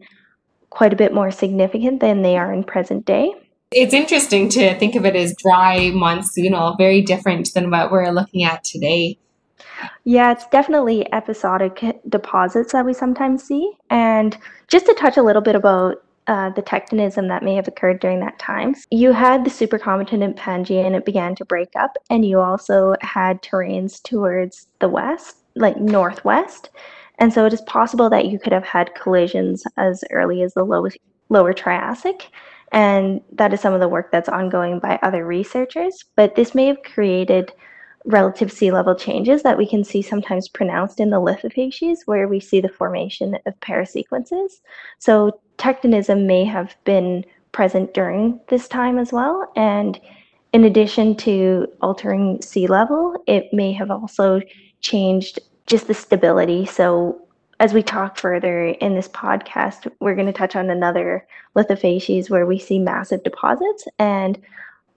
quite 0.69 0.93
a 0.93 0.95
bit 0.95 1.13
more 1.13 1.31
significant 1.31 1.99
than 1.99 2.21
they 2.21 2.37
are 2.37 2.53
in 2.53 2.63
present 2.63 3.05
day. 3.05 3.33
It's 3.71 3.93
interesting 3.93 4.49
to 4.49 4.77
think 4.77 4.95
of 4.95 5.05
it 5.05 5.15
as 5.15 5.35
dry 5.35 5.91
monsoonal, 5.93 6.77
very 6.77 7.01
different 7.01 7.53
than 7.53 7.71
what 7.71 7.91
we're 7.91 8.11
looking 8.11 8.43
at 8.43 8.63
today. 8.63 9.17
Yeah, 10.03 10.31
it's 10.31 10.45
definitely 10.47 11.11
episodic 11.13 11.83
deposits 12.09 12.73
that 12.73 12.85
we 12.85 12.93
sometimes 12.93 13.43
see. 13.43 13.71
And 13.89 14.37
just 14.67 14.85
to 14.87 14.93
touch 14.93 15.17
a 15.17 15.23
little 15.23 15.41
bit 15.41 15.55
about 15.55 16.03
uh, 16.31 16.49
the 16.49 16.61
tectonism 16.61 17.27
that 17.27 17.43
may 17.43 17.53
have 17.53 17.67
occurred 17.67 17.99
during 17.99 18.21
that 18.21 18.39
time. 18.39 18.73
You 18.89 19.11
had 19.11 19.43
the 19.43 19.49
supercontinent 19.49 20.37
Pangaea 20.37 20.85
and 20.85 20.95
it 20.95 21.03
began 21.03 21.35
to 21.35 21.43
break 21.43 21.67
up, 21.75 21.97
and 22.09 22.25
you 22.25 22.39
also 22.39 22.95
had 23.01 23.41
terranes 23.41 23.99
towards 23.99 24.67
the 24.79 24.87
west, 24.87 25.35
like 25.55 25.75
northwest. 25.75 26.69
And 27.19 27.33
so 27.33 27.45
it 27.45 27.51
is 27.51 27.59
possible 27.63 28.09
that 28.11 28.27
you 28.27 28.39
could 28.39 28.53
have 28.53 28.63
had 28.63 28.95
collisions 28.95 29.65
as 29.75 30.05
early 30.09 30.41
as 30.41 30.53
the 30.53 30.63
low, 30.63 30.87
lower 31.27 31.51
Triassic. 31.51 32.29
And 32.71 33.19
that 33.33 33.51
is 33.53 33.59
some 33.59 33.73
of 33.73 33.81
the 33.81 33.89
work 33.89 34.09
that's 34.09 34.29
ongoing 34.29 34.79
by 34.79 34.99
other 35.03 35.25
researchers. 35.25 36.05
But 36.15 36.35
this 36.35 36.55
may 36.55 36.67
have 36.67 36.81
created 36.83 37.51
relative 38.05 38.53
sea 38.53 38.71
level 38.71 38.95
changes 38.95 39.43
that 39.43 39.57
we 39.57 39.67
can 39.67 39.83
see 39.83 40.01
sometimes 40.01 40.47
pronounced 40.47 41.01
in 41.01 41.09
the 41.09 41.19
lithofacies, 41.19 41.99
where 42.05 42.29
we 42.29 42.39
see 42.39 42.61
the 42.61 42.69
formation 42.69 43.37
of 43.45 43.59
parasequences. 43.59 44.61
So 44.97 45.41
tectonism 45.61 46.25
may 46.25 46.43
have 46.43 46.75
been 46.85 47.23
present 47.51 47.93
during 47.93 48.39
this 48.47 48.67
time 48.67 48.97
as 48.97 49.13
well. 49.13 49.51
And 49.55 49.99
in 50.53 50.63
addition 50.63 51.15
to 51.17 51.67
altering 51.81 52.41
sea 52.41 52.65
level, 52.65 53.15
it 53.27 53.53
may 53.53 53.71
have 53.73 53.91
also 53.91 54.41
changed 54.79 55.37
just 55.67 55.87
the 55.87 55.93
stability. 55.93 56.65
So 56.65 57.21
as 57.59 57.75
we 57.75 57.83
talk 57.83 58.17
further 58.17 58.69
in 58.69 58.95
this 58.95 59.07
podcast, 59.09 59.87
we're 59.99 60.15
going 60.15 60.25
to 60.25 60.33
touch 60.33 60.55
on 60.55 60.71
another 60.71 61.27
lithofacies 61.55 62.31
where 62.31 62.47
we 62.47 62.57
see 62.57 62.79
massive 62.79 63.21
deposits. 63.23 63.87
And 63.99 64.41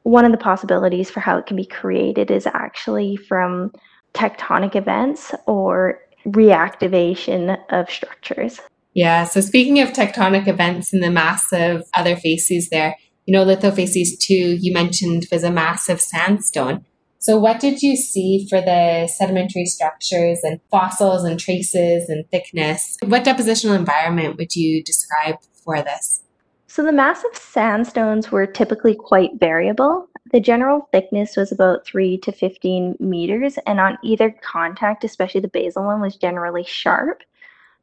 one 0.05 0.25
of 0.25 0.33
the 0.33 0.39
possibilities 0.39 1.11
for 1.11 1.21
how 1.21 1.37
it 1.37 1.45
can 1.45 1.59
be 1.59 1.67
created 1.67 2.31
is 2.31 2.47
actually 2.47 3.17
from 3.17 3.71
tectonic 4.15 4.77
events 4.77 5.35
or 5.47 6.01
reactivation 6.27 7.59
of 7.69 7.91
structures. 7.91 8.63
Yeah. 8.95 9.25
So 9.25 9.41
speaking 9.41 9.81
of 9.81 9.91
tectonic 9.91 10.47
events 10.47 10.93
and 10.93 11.03
the 11.03 11.11
massive 11.11 11.83
other 11.95 12.17
facies 12.17 12.71
there, 12.71 12.97
you 13.27 13.33
know, 13.33 13.45
lithofacies 13.45 14.19
2, 14.21 14.35
you 14.35 14.73
mentioned 14.73 15.27
was 15.33 15.43
a 15.43 15.51
massive 15.51 16.01
sandstone. 16.01 16.85
So 17.19 17.39
what 17.39 17.59
did 17.59 17.83
you 17.83 17.97
see 17.97 18.47
for 18.51 18.61
the 18.61 19.09
sedimentary 19.09 19.65
structures 19.65 20.41
and 20.43 20.61
fossils 20.71 21.25
and 21.25 21.41
traces 21.41 22.09
and 22.09 22.29
thickness? 22.31 22.99
What 23.03 23.25
depositional 23.25 23.77
environment 23.77 24.37
would 24.37 24.55
you 24.55 24.85
describe 24.85 25.37
for 25.65 25.83
this? 25.83 26.23
So 26.67 26.83
the 26.83 26.93
massive 26.93 27.35
sandstones 27.35 28.31
were 28.31 28.47
typically 28.47 28.95
quite 28.95 29.31
variable. 29.39 30.09
The 30.33 30.41
general 30.41 30.89
thickness 30.93 31.37
was 31.37 31.51
about 31.51 31.87
3 31.87 32.19
to 32.19 32.33
15 32.33 32.97
meters, 33.01 33.59
and 33.67 33.81
on 33.81 33.97
either 34.03 34.35
contact, 34.43 35.05
especially 35.05 35.41
the 35.41 35.49
basal 35.49 35.85
one, 35.85 36.01
was 36.01 36.17
generally 36.17 36.65
sharp. 36.65 37.23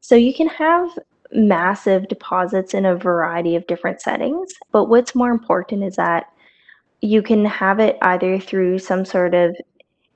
So 0.02 0.16
you 0.16 0.34
can 0.34 0.48
have 0.48 0.98
massive 1.32 2.08
deposits 2.08 2.74
in 2.74 2.84
a 2.84 2.96
variety 2.96 3.54
of 3.54 3.66
different 3.68 4.00
settings, 4.00 4.52
but 4.72 4.86
what's 4.86 5.14
more 5.14 5.30
important 5.30 5.84
is 5.84 5.94
that 5.96 6.26
you 7.00 7.22
can 7.22 7.44
have 7.44 7.78
it 7.78 7.98
either 8.02 8.38
through 8.38 8.80
some 8.80 9.04
sort 9.04 9.32
of 9.32 9.56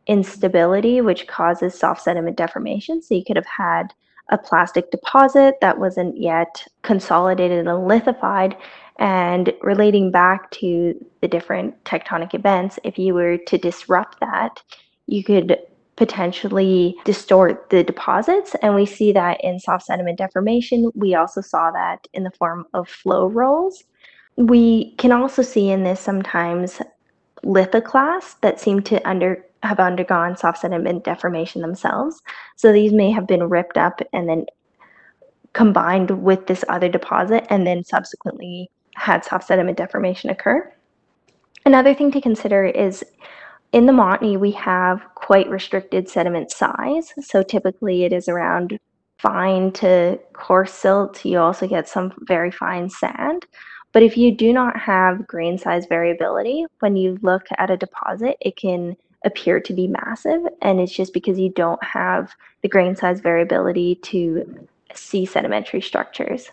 instability, 0.08 1.00
which 1.00 1.28
causes 1.28 1.78
soft 1.78 2.02
sediment 2.02 2.36
deformation. 2.36 3.00
So 3.00 3.14
you 3.14 3.24
could 3.24 3.36
have 3.36 3.46
had 3.46 3.94
a 4.30 4.38
plastic 4.38 4.90
deposit 4.90 5.54
that 5.60 5.78
wasn't 5.78 6.20
yet 6.20 6.66
consolidated 6.82 7.66
and 7.66 7.86
lithified. 7.86 8.56
And 8.98 9.52
relating 9.62 10.10
back 10.10 10.50
to 10.52 10.94
the 11.20 11.28
different 11.28 11.82
tectonic 11.84 12.34
events, 12.34 12.80
if 12.82 12.98
you 12.98 13.14
were 13.14 13.38
to 13.38 13.56
disrupt 13.56 14.18
that, 14.18 14.60
you 15.06 15.22
could 15.22 15.58
potentially 15.96 16.94
distort 17.04 17.70
the 17.70 17.82
deposits. 17.82 18.54
And 18.62 18.74
we 18.74 18.86
see 18.86 19.12
that 19.12 19.42
in 19.42 19.58
soft 19.58 19.86
sediment 19.86 20.18
deformation. 20.18 20.90
We 20.94 21.14
also 21.14 21.40
saw 21.40 21.70
that 21.70 22.06
in 22.12 22.24
the 22.24 22.30
form 22.32 22.66
of 22.74 22.88
flow 22.88 23.28
rolls. 23.28 23.82
We 24.36 24.94
can 24.96 25.12
also 25.12 25.42
see 25.42 25.70
in 25.70 25.84
this 25.84 26.00
sometimes 26.00 26.80
lithoclasts 27.44 28.40
that 28.42 28.60
seem 28.60 28.82
to 28.82 29.08
under 29.08 29.44
have 29.62 29.80
undergone 29.80 30.36
soft 30.36 30.58
sediment 30.58 31.04
deformation 31.04 31.62
themselves. 31.62 32.22
So 32.56 32.72
these 32.72 32.92
may 32.92 33.10
have 33.10 33.26
been 33.26 33.48
ripped 33.48 33.78
up 33.78 34.00
and 34.12 34.28
then 34.28 34.46
combined 35.54 36.22
with 36.22 36.46
this 36.46 36.64
other 36.68 36.88
deposit 36.88 37.46
and 37.48 37.66
then 37.66 37.82
subsequently 37.82 38.70
had 38.94 39.24
soft 39.24 39.46
sediment 39.46 39.78
deformation 39.78 40.30
occur. 40.30 40.70
Another 41.64 41.94
thing 41.94 42.12
to 42.12 42.20
consider 42.20 42.64
is 42.66 43.04
in 43.72 43.86
the 43.86 43.92
Montney, 43.92 44.38
we 44.38 44.52
have 44.52 45.02
quite 45.14 45.48
restricted 45.48 46.08
sediment 46.08 46.50
size. 46.50 47.12
So 47.20 47.42
typically 47.42 48.04
it 48.04 48.12
is 48.12 48.28
around 48.28 48.78
fine 49.18 49.72
to 49.72 50.18
coarse 50.32 50.72
silt. 50.72 51.24
You 51.24 51.38
also 51.38 51.66
get 51.66 51.88
some 51.88 52.12
very 52.22 52.50
fine 52.50 52.88
sand. 52.88 53.46
But 53.92 54.02
if 54.02 54.16
you 54.16 54.34
do 54.34 54.52
not 54.52 54.78
have 54.78 55.26
grain 55.26 55.58
size 55.58 55.86
variability, 55.86 56.66
when 56.80 56.96
you 56.96 57.18
look 57.22 57.46
at 57.56 57.70
a 57.70 57.76
deposit, 57.76 58.36
it 58.40 58.56
can 58.56 58.96
appear 59.24 59.58
to 59.60 59.72
be 59.72 59.88
massive. 59.88 60.42
And 60.62 60.80
it's 60.80 60.92
just 60.92 61.14
because 61.14 61.38
you 61.38 61.50
don't 61.50 61.82
have 61.82 62.34
the 62.62 62.68
grain 62.68 62.94
size 62.94 63.20
variability 63.20 63.96
to 63.96 64.66
see 64.94 65.24
sedimentary 65.24 65.80
structures. 65.80 66.50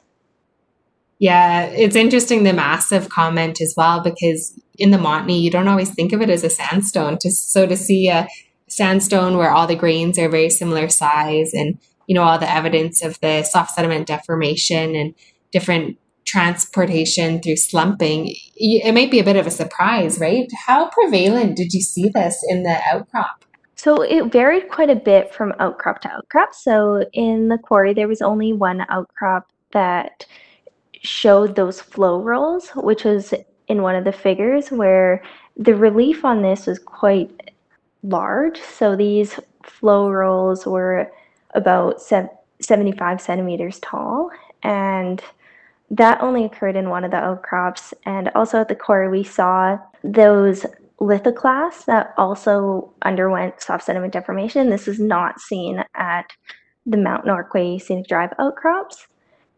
Yeah, 1.24 1.68
it's 1.68 1.96
interesting 1.96 2.44
the 2.44 2.52
massive 2.52 3.08
comment 3.08 3.62
as 3.62 3.74
well 3.78 4.02
because 4.02 4.60
in 4.78 4.92
the 4.92 4.98
Montney 4.98 5.42
you 5.42 5.50
don't 5.50 5.70
always 5.70 5.90
think 5.90 6.12
of 6.12 6.22
it 6.22 6.30
as 6.30 6.44
a 6.44 6.50
sandstone. 6.50 7.18
To 7.20 7.32
so 7.32 7.66
to 7.66 7.78
see 7.78 8.10
a 8.10 8.28
sandstone 8.68 9.38
where 9.38 9.50
all 9.50 9.66
the 9.66 9.78
grains 9.78 10.20
are 10.20 10.28
very 10.28 10.50
similar 10.50 10.90
size 10.90 11.54
and 11.54 11.80
you 12.08 12.14
know 12.14 12.24
all 12.24 12.38
the 12.40 12.52
evidence 12.52 13.02
of 13.02 13.18
the 13.22 13.44
soft 13.44 13.72
sediment 13.72 14.06
deformation 14.06 14.96
and 14.98 15.16
different 15.54 15.98
transportation 16.26 17.42
through 17.42 17.56
slumping, 17.56 18.36
it 18.58 18.94
might 18.94 19.10
be 19.10 19.20
a 19.20 19.24
bit 19.24 19.38
of 19.38 19.48
a 19.48 19.52
surprise, 19.52 20.20
right? 20.20 20.52
How 20.68 20.90
prevalent 20.90 21.56
did 21.56 21.72
you 21.72 21.80
see 21.80 22.10
this 22.14 22.44
in 22.50 22.64
the 22.64 22.78
outcrop? 22.92 23.46
So 23.78 24.02
it 24.02 24.30
varied 24.30 24.68
quite 24.68 24.90
a 24.90 24.96
bit 24.96 25.34
from 25.34 25.54
outcrop 25.62 26.02
to 26.02 26.12
outcrop. 26.12 26.54
So 26.54 27.06
in 27.14 27.48
the 27.48 27.58
quarry, 27.58 27.94
there 27.94 28.10
was 28.10 28.22
only 28.22 28.52
one 28.52 28.86
outcrop 28.90 29.48
that 29.72 30.26
showed 31.04 31.56
those 31.56 31.82
flow 31.82 32.22
rolls, 32.22 32.70
which 32.76 33.04
was 33.04 33.34
in 33.68 33.82
one 33.82 33.96
of 33.96 34.04
the 34.04 34.12
figures 34.12 34.72
where 34.72 35.22
the 35.58 35.76
relief 35.76 36.26
on 36.26 36.42
this 36.42 36.66
was 36.66 36.80
quite 36.80 37.52
large. 38.04 38.60
So 38.60 38.96
these 38.96 39.40
flow 39.64 40.10
rolls 40.10 40.66
were 40.66 41.12
about 41.52 42.02
75 42.02 43.22
centimeters 43.22 43.80
tall 43.80 44.32
and 44.64 45.22
that 45.92 46.22
only 46.22 46.46
occurred 46.46 46.76
in 46.76 46.90
one 46.90 47.04
of 47.04 47.12
the 47.12 47.18
outcrops. 47.18 47.94
And 48.06 48.30
also 48.34 48.60
at 48.60 48.68
the 48.68 48.76
core, 48.76 49.10
we 49.10 49.24
saw 49.24 49.78
those 50.04 50.66
lithoclasts 51.00 51.86
that 51.86 52.14
also 52.18 52.92
underwent 53.04 53.62
soft 53.62 53.86
sediment 53.86 54.14
deformation. 54.14 54.70
This 54.70 54.88
is 54.88 55.00
not 55.00 55.40
seen 55.40 55.84
at 55.96 56.32
the 56.86 56.98
Mount 56.98 57.26
Norquay 57.26 57.80
Scenic 57.80 58.08
Drive 58.08 58.34
outcrops. 58.40 59.08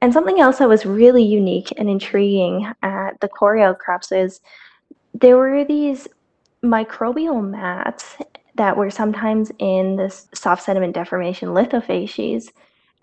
And 0.02 0.14
something 0.14 0.40
else 0.40 0.60
that 0.60 0.70
was 0.70 0.86
really 0.86 1.24
unique 1.24 1.74
and 1.78 1.90
intriguing 1.90 2.72
at 2.84 3.20
the 3.22 3.28
quarry 3.28 3.64
outcrops 3.64 4.12
is 4.12 4.40
there 5.14 5.38
were 5.38 5.64
these 5.66 6.08
microbial 6.64 7.48
mats 7.48 8.18
that 8.56 8.78
were 8.78 8.90
sometimes 8.90 9.52
in 9.60 9.96
this 9.96 10.28
soft 10.34 10.64
sediment 10.64 10.94
deformation 10.94 11.50
lithofacies, 11.50 12.52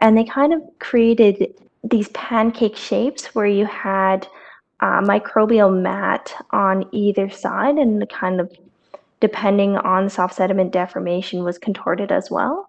and 0.00 0.16
they 0.16 0.24
kind 0.24 0.52
of 0.52 0.62
created 0.78 1.54
these 1.84 2.08
pancake 2.10 2.76
shapes 2.76 3.34
where 3.34 3.46
you 3.46 3.66
had 3.66 4.26
a 4.80 5.00
microbial 5.02 5.80
mat 5.80 6.34
on 6.50 6.84
either 6.92 7.30
side 7.30 7.76
and 7.76 8.08
kind 8.08 8.40
of 8.40 8.52
depending 9.20 9.76
on 9.76 10.10
soft 10.10 10.34
sediment 10.34 10.72
deformation 10.72 11.44
was 11.44 11.58
contorted 11.58 12.10
as 12.10 12.30
well. 12.30 12.68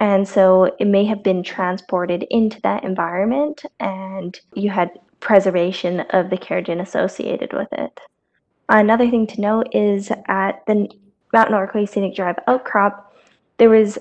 And 0.00 0.28
so 0.28 0.74
it 0.78 0.86
may 0.86 1.04
have 1.06 1.22
been 1.22 1.42
transported 1.42 2.24
into 2.30 2.60
that 2.62 2.84
environment 2.84 3.64
and 3.80 4.38
you 4.54 4.70
had 4.70 4.90
preservation 5.20 6.00
of 6.10 6.30
the 6.30 6.38
kerogen 6.38 6.80
associated 6.80 7.52
with 7.52 7.68
it. 7.72 8.00
Another 8.68 9.10
thing 9.10 9.26
to 9.26 9.40
note 9.40 9.68
is 9.72 10.12
at 10.28 10.64
the 10.66 10.88
Mount 11.32 11.50
Norquay 11.50 11.88
Scenic 11.88 12.14
Drive 12.14 12.36
outcrop, 12.46 13.14
there 13.56 13.70
was 13.70 13.98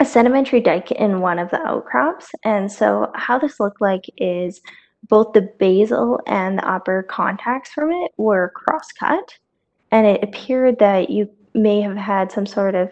a 0.00 0.04
sedimentary 0.04 0.60
dike 0.60 0.90
in 0.92 1.20
one 1.20 1.38
of 1.38 1.50
the 1.50 1.60
outcrops. 1.62 2.30
And 2.44 2.70
so 2.70 3.10
how 3.14 3.38
this 3.38 3.58
looked 3.58 3.80
like 3.80 4.04
is 4.16 4.60
both 5.08 5.32
the 5.32 5.50
basal 5.58 6.20
and 6.26 6.58
the 6.58 6.68
upper 6.68 7.02
contacts 7.04 7.70
from 7.70 7.90
it 7.90 8.12
were 8.16 8.52
cross-cut. 8.54 9.38
And 9.90 10.06
it 10.06 10.22
appeared 10.22 10.78
that 10.80 11.08
you 11.08 11.30
may 11.54 11.80
have 11.80 11.96
had 11.96 12.30
some 12.30 12.46
sort 12.46 12.74
of 12.74 12.90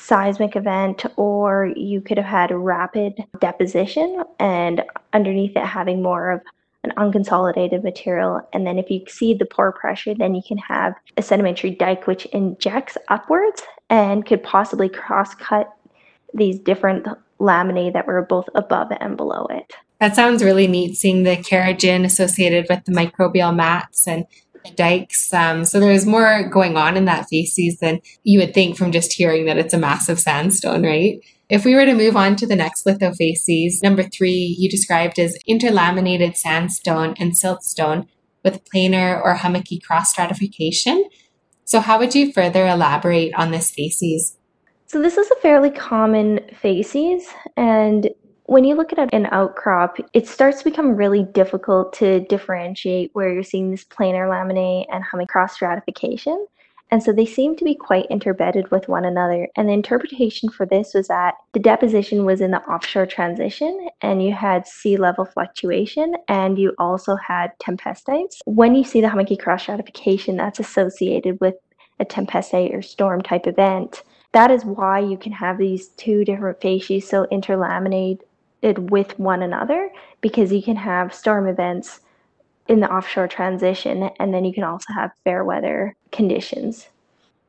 seismic 0.00 0.56
event 0.56 1.04
or 1.16 1.72
you 1.76 2.00
could 2.00 2.16
have 2.16 2.26
had 2.26 2.50
rapid 2.50 3.24
deposition 3.40 4.22
and 4.38 4.82
underneath 5.12 5.56
it 5.56 5.64
having 5.64 6.02
more 6.02 6.30
of 6.30 6.40
an 6.84 6.92
unconsolidated 6.96 7.84
material. 7.84 8.40
And 8.52 8.66
then 8.66 8.78
if 8.78 8.90
you 8.90 9.00
exceed 9.00 9.38
the 9.38 9.44
pore 9.44 9.72
pressure, 9.72 10.14
then 10.14 10.34
you 10.34 10.42
can 10.46 10.58
have 10.58 10.94
a 11.16 11.22
sedimentary 11.22 11.70
dike 11.70 12.06
which 12.06 12.24
injects 12.26 12.96
upwards 13.08 13.62
and 13.90 14.24
could 14.24 14.42
possibly 14.42 14.88
cross 14.88 15.34
cut 15.34 15.70
these 16.32 16.58
different 16.58 17.06
laminae 17.38 17.92
that 17.92 18.06
were 18.06 18.22
both 18.22 18.48
above 18.54 18.88
and 19.00 19.16
below 19.16 19.46
it. 19.50 19.74
That 19.98 20.16
sounds 20.16 20.42
really 20.42 20.66
neat 20.66 20.96
seeing 20.96 21.24
the 21.24 21.36
kerogen 21.36 22.04
associated 22.04 22.66
with 22.70 22.84
the 22.86 22.92
microbial 22.92 23.54
mats 23.54 24.08
and 24.08 24.24
dikes. 24.76 25.32
Um, 25.32 25.64
so 25.64 25.80
there's 25.80 26.06
more 26.06 26.48
going 26.48 26.76
on 26.76 26.96
in 26.96 27.04
that 27.06 27.26
facies 27.28 27.78
than 27.78 28.00
you 28.22 28.38
would 28.40 28.54
think 28.54 28.76
from 28.76 28.92
just 28.92 29.12
hearing 29.12 29.46
that 29.46 29.58
it's 29.58 29.74
a 29.74 29.78
massive 29.78 30.20
sandstone, 30.20 30.82
right? 30.84 31.20
If 31.48 31.64
we 31.64 31.74
were 31.74 31.84
to 31.84 31.94
move 31.94 32.16
on 32.16 32.36
to 32.36 32.46
the 32.46 32.56
next 32.56 32.84
lithofacies, 32.84 33.82
number 33.82 34.04
three, 34.04 34.54
you 34.58 34.70
described 34.70 35.18
as 35.18 35.36
interlaminated 35.46 36.36
sandstone 36.36 37.14
and 37.18 37.32
siltstone 37.32 38.06
with 38.44 38.64
planar 38.64 39.20
or 39.22 39.34
hummocky 39.34 39.80
cross 39.80 40.10
stratification. 40.10 41.04
So, 41.64 41.80
how 41.80 41.98
would 41.98 42.14
you 42.14 42.32
further 42.32 42.66
elaborate 42.66 43.34
on 43.34 43.50
this 43.50 43.70
facies? 43.70 44.36
So, 44.86 45.00
this 45.00 45.16
is 45.16 45.30
a 45.30 45.36
fairly 45.36 45.70
common 45.70 46.40
facies, 46.60 47.28
and 47.56 48.10
when 48.50 48.64
you 48.64 48.74
look 48.74 48.92
at 48.92 49.14
an 49.14 49.28
outcrop, 49.30 49.98
it 50.12 50.26
starts 50.26 50.58
to 50.58 50.64
become 50.64 50.96
really 50.96 51.22
difficult 51.22 51.92
to 51.92 52.18
differentiate 52.26 53.08
where 53.12 53.32
you're 53.32 53.44
seeing 53.44 53.70
this 53.70 53.84
planar 53.84 54.28
laminae 54.28 54.84
and 54.90 55.04
hummocky 55.04 55.28
cross 55.28 55.54
stratification. 55.54 56.48
And 56.90 57.00
so 57.00 57.12
they 57.12 57.26
seem 57.26 57.54
to 57.54 57.64
be 57.64 57.76
quite 57.76 58.10
interbedded 58.10 58.68
with 58.72 58.88
one 58.88 59.04
another. 59.04 59.46
And 59.54 59.68
the 59.68 59.72
interpretation 59.72 60.48
for 60.48 60.66
this 60.66 60.94
was 60.94 61.06
that 61.06 61.34
the 61.52 61.60
deposition 61.60 62.24
was 62.24 62.40
in 62.40 62.50
the 62.50 62.60
offshore 62.62 63.06
transition, 63.06 63.88
and 64.00 64.20
you 64.20 64.34
had 64.34 64.66
sea 64.66 64.96
level 64.96 65.26
fluctuation, 65.26 66.16
and 66.26 66.58
you 66.58 66.74
also 66.76 67.14
had 67.14 67.52
tempestites. 67.60 68.42
When 68.46 68.74
you 68.74 68.82
see 68.82 69.00
the 69.00 69.10
hummocky 69.10 69.36
cross 69.36 69.62
stratification, 69.62 70.36
that's 70.36 70.58
associated 70.58 71.40
with 71.40 71.54
a 72.00 72.04
tempestite 72.04 72.74
or 72.74 72.82
storm 72.82 73.22
type 73.22 73.46
event. 73.46 74.02
That 74.32 74.50
is 74.50 74.64
why 74.64 74.98
you 74.98 75.16
can 75.16 75.32
have 75.32 75.56
these 75.56 75.90
two 75.90 76.24
different 76.24 76.60
facies 76.60 77.08
so 77.08 77.26
interlaminated 77.30 78.24
with 78.62 79.18
one 79.18 79.42
another, 79.42 79.90
because 80.20 80.52
you 80.52 80.62
can 80.62 80.76
have 80.76 81.14
storm 81.14 81.46
events 81.46 82.00
in 82.68 82.80
the 82.80 82.92
offshore 82.92 83.28
transition, 83.28 84.10
and 84.20 84.32
then 84.32 84.44
you 84.44 84.52
can 84.52 84.64
also 84.64 84.92
have 84.92 85.10
fair 85.24 85.44
weather 85.44 85.96
conditions. 86.12 86.88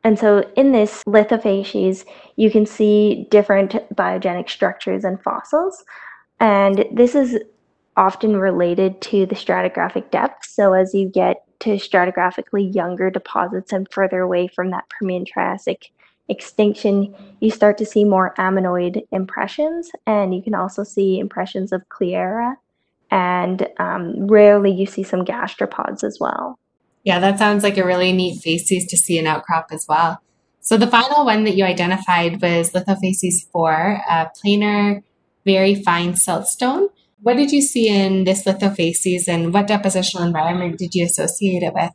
And 0.03 0.17
so 0.17 0.49
in 0.55 0.71
this 0.71 1.03
lithofacies, 1.03 2.05
you 2.35 2.49
can 2.49 2.65
see 2.65 3.27
different 3.29 3.73
biogenic 3.95 4.49
structures 4.49 5.03
and 5.03 5.21
fossils. 5.21 5.83
And 6.39 6.85
this 6.91 7.13
is 7.13 7.37
often 7.97 8.37
related 8.37 8.99
to 9.01 9.27
the 9.27 9.35
stratigraphic 9.35 10.09
depth. 10.09 10.45
So 10.45 10.73
as 10.73 10.95
you 10.95 11.07
get 11.07 11.43
to 11.59 11.71
stratigraphically 11.71 12.73
younger 12.73 13.11
deposits 13.11 13.71
and 13.71 13.87
further 13.91 14.21
away 14.21 14.47
from 14.47 14.71
that 14.71 14.89
Permian 14.89 15.25
Triassic 15.25 15.91
extinction, 16.31 17.13
you 17.41 17.51
start 17.51 17.77
to 17.77 17.85
see 17.85 18.03
more 18.03 18.33
ammonoid 18.39 19.01
impressions. 19.11 19.91
And 20.07 20.33
you 20.33 20.41
can 20.41 20.55
also 20.55 20.83
see 20.83 21.19
impressions 21.19 21.71
of 21.71 21.83
Claraia 21.89 22.55
and 23.11 23.67
um, 23.77 24.27
rarely 24.27 24.71
you 24.71 24.85
see 24.85 25.03
some 25.03 25.25
gastropods 25.25 26.03
as 26.03 26.17
well. 26.19 26.57
Yeah, 27.03 27.19
that 27.19 27.37
sounds 27.37 27.63
like 27.63 27.77
a 27.77 27.85
really 27.85 28.13
neat 28.13 28.41
facies 28.41 28.87
to 28.87 28.97
see 28.97 29.19
an 29.19 29.27
outcrop 29.27 29.67
as 29.71 29.85
well. 29.87 30.21
So 30.61 30.77
the 30.77 30.87
final 30.87 31.25
one 31.25 31.43
that 31.43 31.55
you 31.55 31.65
identified 31.65 32.41
was 32.41 32.71
lithofacies 32.71 33.49
4, 33.51 34.01
a 34.09 34.29
planar, 34.37 35.03
very 35.45 35.75
fine 35.83 36.13
siltstone. 36.13 36.89
What 37.21 37.35
did 37.35 37.51
you 37.51 37.61
see 37.61 37.89
in 37.89 38.23
this 38.23 38.45
lithofacies 38.45 39.27
and 39.27 39.53
what 39.53 39.67
depositional 39.67 40.25
environment 40.25 40.77
did 40.77 40.93
you 40.95 41.05
associate 41.05 41.63
it 41.63 41.73
with? 41.73 41.91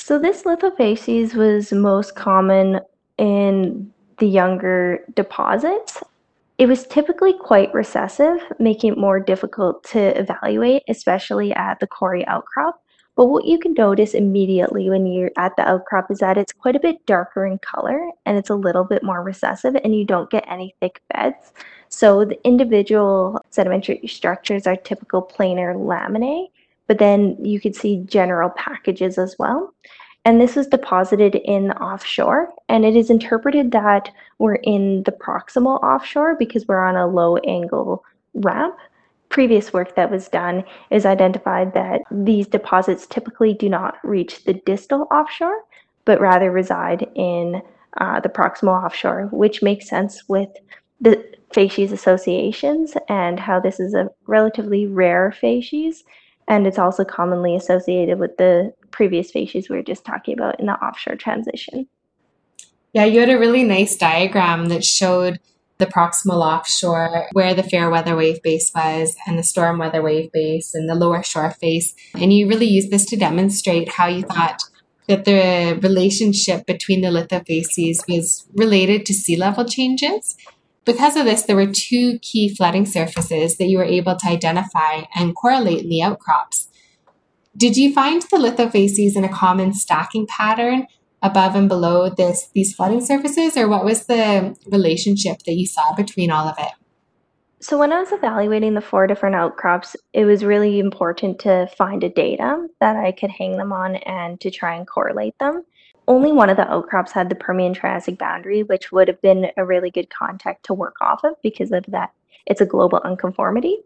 So 0.00 0.18
this 0.18 0.42
lithofacies 0.42 1.34
was 1.34 1.72
most 1.72 2.16
common 2.16 2.80
in 3.18 3.92
the 4.18 4.26
younger 4.26 5.04
deposits 5.14 6.02
it 6.60 6.68
was 6.68 6.86
typically 6.86 7.32
quite 7.32 7.72
recessive, 7.72 8.38
making 8.58 8.92
it 8.92 8.98
more 8.98 9.18
difficult 9.18 9.82
to 9.84 10.20
evaluate, 10.20 10.82
especially 10.88 11.54
at 11.54 11.80
the 11.80 11.86
quarry 11.86 12.26
outcrop. 12.26 12.82
But 13.16 13.28
what 13.28 13.46
you 13.46 13.58
can 13.58 13.72
notice 13.72 14.12
immediately 14.12 14.90
when 14.90 15.06
you're 15.06 15.30
at 15.38 15.56
the 15.56 15.66
outcrop 15.66 16.10
is 16.10 16.18
that 16.18 16.36
it's 16.36 16.52
quite 16.52 16.76
a 16.76 16.80
bit 16.80 17.06
darker 17.06 17.46
in 17.46 17.60
color 17.60 18.10
and 18.26 18.36
it's 18.36 18.50
a 18.50 18.54
little 18.54 18.84
bit 18.84 19.02
more 19.02 19.22
recessive, 19.22 19.74
and 19.74 19.96
you 19.96 20.04
don't 20.04 20.28
get 20.28 20.44
any 20.46 20.74
thick 20.80 21.00
beds. 21.14 21.54
So 21.88 22.26
the 22.26 22.38
individual 22.46 23.42
sedimentary 23.48 24.06
structures 24.06 24.66
are 24.66 24.76
typical 24.76 25.22
planar 25.22 25.74
laminae, 25.74 26.50
but 26.90 26.98
then 26.98 27.36
you 27.44 27.60
could 27.60 27.76
see 27.76 28.02
general 28.06 28.50
packages 28.50 29.16
as 29.16 29.36
well 29.38 29.72
and 30.24 30.40
this 30.40 30.56
was 30.56 30.66
deposited 30.66 31.36
in 31.36 31.72
offshore. 31.72 32.52
And 32.68 32.84
it 32.84 32.94
is 32.94 33.10
interpreted 33.10 33.72
that 33.72 34.10
we're 34.38 34.56
in 34.56 35.02
the 35.04 35.12
proximal 35.12 35.82
offshore 35.82 36.36
because 36.38 36.68
we're 36.68 36.84
on 36.84 36.96
a 36.96 37.06
low 37.06 37.38
angle 37.38 38.04
ramp. 38.34 38.76
Previous 39.30 39.72
work 39.72 39.94
that 39.94 40.10
was 40.10 40.28
done 40.28 40.64
is 40.90 41.06
identified 41.06 41.72
that 41.74 42.02
these 42.10 42.46
deposits 42.46 43.06
typically 43.06 43.54
do 43.54 43.68
not 43.68 43.96
reach 44.02 44.44
the 44.44 44.54
distal 44.54 45.06
offshore, 45.10 45.62
but 46.04 46.20
rather 46.20 46.50
reside 46.50 47.08
in 47.14 47.62
uh, 47.98 48.20
the 48.20 48.28
proximal 48.28 48.84
offshore, 48.84 49.28
which 49.32 49.62
makes 49.62 49.88
sense 49.88 50.28
with 50.28 50.50
the 51.00 51.24
facies 51.52 51.92
associations 51.92 52.94
and 53.08 53.40
how 53.40 53.58
this 53.58 53.80
is 53.80 53.94
a 53.94 54.10
relatively 54.26 54.86
rare 54.86 55.32
facies 55.32 56.04
and 56.48 56.66
it's 56.66 56.78
also 56.78 57.04
commonly 57.04 57.54
associated 57.54 58.18
with 58.18 58.36
the 58.36 58.72
previous 58.90 59.30
facies 59.30 59.68
we 59.68 59.76
were 59.76 59.82
just 59.82 60.04
talking 60.04 60.34
about 60.34 60.58
in 60.58 60.66
the 60.66 60.72
offshore 60.72 61.16
transition. 61.16 61.86
Yeah, 62.92 63.04
you 63.04 63.20
had 63.20 63.30
a 63.30 63.38
really 63.38 63.62
nice 63.62 63.96
diagram 63.96 64.68
that 64.68 64.84
showed 64.84 65.38
the 65.78 65.86
proximal 65.86 66.44
offshore 66.44 67.28
where 67.32 67.54
the 67.54 67.62
fair 67.62 67.88
weather 67.88 68.14
wave 68.14 68.42
base 68.42 68.70
was 68.74 69.16
and 69.26 69.38
the 69.38 69.42
storm 69.42 69.78
weather 69.78 70.02
wave 70.02 70.30
base 70.32 70.74
and 70.74 70.88
the 70.88 70.94
lower 70.94 71.22
shore 71.22 71.52
face. 71.52 71.94
And 72.14 72.32
you 72.32 72.48
really 72.48 72.66
used 72.66 72.90
this 72.90 73.06
to 73.06 73.16
demonstrate 73.16 73.88
how 73.88 74.06
you 74.08 74.22
thought 74.22 74.60
that 75.08 75.24
the 75.24 75.78
relationship 75.82 76.66
between 76.66 77.00
the 77.00 77.08
lithofacies 77.08 78.06
was 78.08 78.46
related 78.54 79.06
to 79.06 79.14
sea 79.14 79.36
level 79.36 79.64
changes 79.64 80.36
because 80.84 81.16
of 81.16 81.24
this, 81.24 81.42
there 81.42 81.56
were 81.56 81.66
two 81.66 82.18
key 82.20 82.54
flooding 82.54 82.86
surfaces 82.86 83.58
that 83.58 83.66
you 83.66 83.78
were 83.78 83.84
able 83.84 84.16
to 84.16 84.28
identify 84.28 85.02
and 85.14 85.36
correlate 85.36 85.82
in 85.82 85.88
the 85.88 86.02
outcrops. 86.02 86.68
Did 87.56 87.76
you 87.76 87.92
find 87.92 88.22
the 88.22 88.38
lithofacies 88.38 89.16
in 89.16 89.24
a 89.24 89.28
common 89.28 89.74
stacking 89.74 90.26
pattern 90.26 90.86
above 91.22 91.54
and 91.54 91.68
below 91.68 92.08
this 92.08 92.48
these 92.54 92.74
flooding 92.74 93.04
surfaces, 93.04 93.56
or 93.56 93.68
what 93.68 93.84
was 93.84 94.06
the 94.06 94.56
relationship 94.66 95.42
that 95.44 95.54
you 95.54 95.66
saw 95.66 95.94
between 95.94 96.30
all 96.30 96.48
of 96.48 96.56
it? 96.58 96.72
So 97.62 97.76
when 97.76 97.92
I 97.92 98.00
was 98.00 98.10
evaluating 98.10 98.72
the 98.72 98.80
four 98.80 99.06
different 99.06 99.34
outcrops, 99.36 99.94
it 100.14 100.24
was 100.24 100.44
really 100.44 100.78
important 100.78 101.38
to 101.40 101.68
find 101.76 102.02
a 102.02 102.08
datum 102.08 102.68
that 102.80 102.96
I 102.96 103.12
could 103.12 103.30
hang 103.30 103.58
them 103.58 103.70
on 103.70 103.96
and 103.96 104.40
to 104.40 104.50
try 104.50 104.76
and 104.76 104.86
correlate 104.86 105.38
them 105.38 105.64
only 106.08 106.32
one 106.32 106.50
of 106.50 106.56
the 106.56 106.70
outcrops 106.70 107.12
had 107.12 107.28
the 107.28 107.34
Permian 107.34 107.74
Triassic 107.74 108.18
boundary, 108.18 108.62
which 108.62 108.92
would 108.92 109.08
have 109.08 109.20
been 109.22 109.50
a 109.56 109.64
really 109.64 109.90
good 109.90 110.10
contact 110.10 110.64
to 110.66 110.74
work 110.74 110.96
off 111.00 111.22
of 111.24 111.34
because 111.42 111.72
of 111.72 111.84
that. 111.88 112.12
It's 112.46 112.60
a 112.60 112.66
global 112.66 113.00
unconformity. 113.04 113.78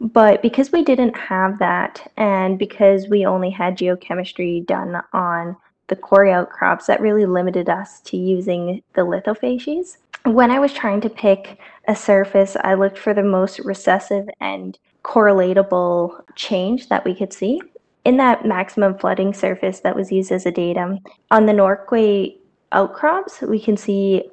But 0.00 0.40
because 0.40 0.72
we 0.72 0.82
didn't 0.82 1.16
have 1.16 1.58
that, 1.58 2.10
and 2.16 2.58
because 2.58 3.08
we 3.08 3.26
only 3.26 3.50
had 3.50 3.76
geochemistry 3.76 4.64
done 4.64 5.02
on 5.12 5.56
the 5.88 5.96
quarry 5.96 6.32
outcrops, 6.32 6.86
that 6.86 7.00
really 7.02 7.26
limited 7.26 7.68
us 7.68 8.00
to 8.02 8.16
using 8.16 8.82
the 8.94 9.02
lithofacies. 9.02 9.98
When 10.24 10.50
I 10.50 10.58
was 10.58 10.72
trying 10.72 11.02
to 11.02 11.10
pick 11.10 11.58
a 11.86 11.94
surface, 11.94 12.56
I 12.62 12.74
looked 12.74 12.98
for 12.98 13.12
the 13.12 13.22
most 13.22 13.58
recessive 13.60 14.28
and 14.40 14.78
correlatable 15.04 16.22
change 16.34 16.88
that 16.88 17.04
we 17.04 17.14
could 17.14 17.32
see 17.32 17.60
in 18.04 18.16
that 18.16 18.44
maximum 18.44 18.98
flooding 18.98 19.34
surface 19.34 19.80
that 19.80 19.96
was 19.96 20.10
used 20.10 20.32
as 20.32 20.46
a 20.46 20.50
datum, 20.50 20.98
on 21.30 21.46
the 21.46 21.52
Norquay 21.52 22.36
outcrops, 22.72 23.40
we 23.42 23.60
can 23.60 23.76
see 23.76 24.24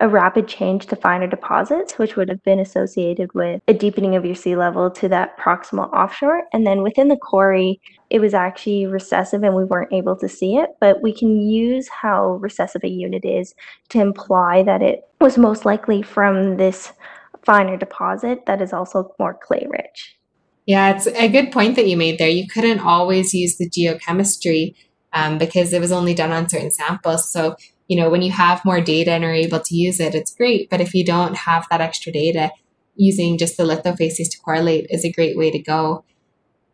a 0.00 0.08
rapid 0.08 0.46
change 0.46 0.86
to 0.86 0.96
finer 0.96 1.26
deposits, 1.26 1.98
which 1.98 2.16
would 2.16 2.28
have 2.28 2.42
been 2.42 2.58
associated 2.58 3.32
with 3.32 3.62
a 3.66 3.72
deepening 3.72 4.14
of 4.14 4.24
your 4.24 4.34
sea 4.34 4.54
level 4.54 4.90
to 4.90 5.08
that 5.08 5.38
proximal 5.38 5.90
offshore. 5.92 6.42
And 6.52 6.66
then 6.66 6.82
within 6.82 7.08
the 7.08 7.16
quarry, 7.16 7.80
it 8.10 8.18
was 8.18 8.34
actually 8.34 8.86
recessive 8.86 9.42
and 9.42 9.54
we 9.54 9.64
weren't 9.64 9.92
able 9.92 10.16
to 10.16 10.28
see 10.28 10.56
it, 10.56 10.70
but 10.80 11.02
we 11.02 11.12
can 11.12 11.40
use 11.40 11.88
how 11.88 12.32
recessive 12.34 12.84
a 12.84 12.88
unit 12.88 13.24
is 13.24 13.54
to 13.90 14.00
imply 14.00 14.62
that 14.64 14.82
it 14.82 15.08
was 15.20 15.38
most 15.38 15.64
likely 15.64 16.02
from 16.02 16.56
this 16.56 16.92
finer 17.44 17.76
deposit 17.76 18.44
that 18.46 18.60
is 18.60 18.72
also 18.72 19.14
more 19.18 19.34
clay 19.34 19.66
rich. 19.70 20.15
Yeah, 20.66 20.90
it's 20.90 21.06
a 21.06 21.28
good 21.28 21.52
point 21.52 21.76
that 21.76 21.86
you 21.86 21.96
made 21.96 22.18
there. 22.18 22.28
You 22.28 22.48
couldn't 22.48 22.80
always 22.80 23.32
use 23.32 23.56
the 23.56 23.70
geochemistry 23.70 24.74
um, 25.12 25.38
because 25.38 25.72
it 25.72 25.80
was 25.80 25.92
only 25.92 26.12
done 26.12 26.32
on 26.32 26.48
certain 26.48 26.72
samples. 26.72 27.30
So, 27.30 27.56
you 27.86 27.96
know, 27.96 28.10
when 28.10 28.22
you 28.22 28.32
have 28.32 28.64
more 28.64 28.80
data 28.80 29.12
and 29.12 29.24
are 29.24 29.32
able 29.32 29.60
to 29.60 29.74
use 29.76 30.00
it, 30.00 30.14
it's 30.14 30.34
great. 30.34 30.68
But 30.68 30.80
if 30.80 30.92
you 30.92 31.04
don't 31.04 31.36
have 31.36 31.66
that 31.70 31.80
extra 31.80 32.12
data, 32.12 32.50
using 32.96 33.38
just 33.38 33.56
the 33.56 33.62
lithofacies 33.62 34.30
to 34.30 34.38
correlate 34.44 34.86
is 34.90 35.04
a 35.04 35.12
great 35.12 35.36
way 35.36 35.50
to 35.50 35.58
go. 35.58 36.04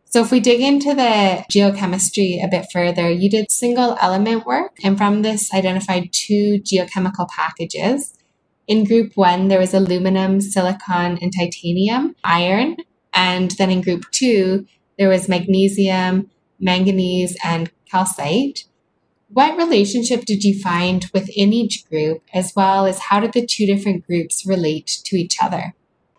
So, 0.05 0.21
if 0.21 0.31
we 0.31 0.39
dig 0.39 0.61
into 0.61 0.93
the 0.93 1.43
geochemistry 1.51 2.43
a 2.43 2.47
bit 2.47 2.67
further, 2.71 3.09
you 3.09 3.29
did 3.29 3.51
single 3.51 3.97
element 3.99 4.45
work, 4.45 4.77
and 4.83 4.97
from 4.97 5.21
this 5.21 5.53
identified 5.53 6.09
two 6.11 6.61
geochemical 6.61 7.27
packages. 7.29 8.13
In 8.67 8.85
group 8.85 9.13
one, 9.15 9.47
there 9.49 9.59
was 9.59 9.73
aluminum, 9.73 10.39
silicon, 10.39 11.17
and 11.21 11.33
titanium, 11.35 12.15
iron. 12.23 12.77
And 13.13 13.51
then 13.51 13.69
in 13.69 13.81
group 13.81 14.05
two, 14.11 14.65
there 14.97 15.09
was 15.09 15.29
magnesium, 15.29 16.29
manganese, 16.59 17.35
and 17.43 17.71
calcite. 17.89 18.65
What 19.29 19.57
relationship 19.57 20.25
did 20.25 20.43
you 20.43 20.59
find 20.59 21.09
within 21.13 21.53
each 21.53 21.89
group, 21.89 22.21
as 22.33 22.53
well 22.55 22.85
as 22.85 22.99
how 22.99 23.19
did 23.19 23.33
the 23.33 23.45
two 23.45 23.65
different 23.65 24.05
groups 24.05 24.45
relate 24.45 24.99
to 25.05 25.15
each 25.15 25.37
other? 25.41 25.73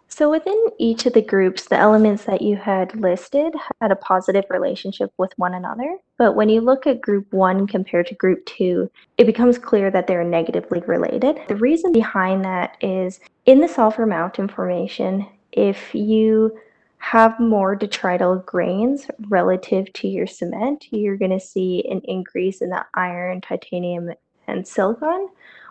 So, 0.09 0.31
within 0.31 0.67
each 0.79 1.07
of 1.07 1.13
the 1.13 1.23
groups, 1.23 1.65
the 1.65 1.77
elements 1.77 2.25
that 2.25 2.41
you 2.41 2.55
had 2.55 2.95
listed 2.95 3.53
had 3.81 3.91
a 3.91 3.97
positive 3.97 4.45
relationship 4.49 5.11
with 5.19 5.33
one 5.37 5.55
another. 5.55 5.97
But 6.19 6.37
when 6.37 6.49
you 6.49 6.61
look 6.61 6.87
at 6.87 7.01
group 7.01 7.33
one 7.33 7.67
compared 7.67 8.07
to 8.07 8.15
group 8.15 8.47
two, 8.47 8.89
it 9.19 9.27
becomes 9.27 9.59
clear 9.59 9.91
that 9.91 10.07
they're 10.07 10.23
negatively 10.23 10.81
related. 10.87 11.41
The 11.49 11.57
reason 11.57 11.93
behind 11.93 12.45
that 12.45 12.77
is 12.81 13.19
in 13.47 13.61
the 13.61 13.67
sulfur 13.67 14.07
mountain 14.07 14.47
formation, 14.47 15.27
if 15.51 15.93
you 15.93 16.57
have 17.05 17.39
more 17.39 17.77
detrital 17.77 18.43
grains 18.47 19.07
relative 19.29 19.93
to 19.93 20.09
your 20.09 20.27
cement, 20.27 20.87
you're 20.91 21.19
going 21.19 21.39
to 21.39 21.39
see 21.39 21.85
an 21.91 22.01
increase 22.05 22.63
in 22.63 22.71
the 22.71 22.83
iron, 22.95 23.43
titanium, 23.43 24.11
and 24.47 24.67
silicon. 24.67 25.29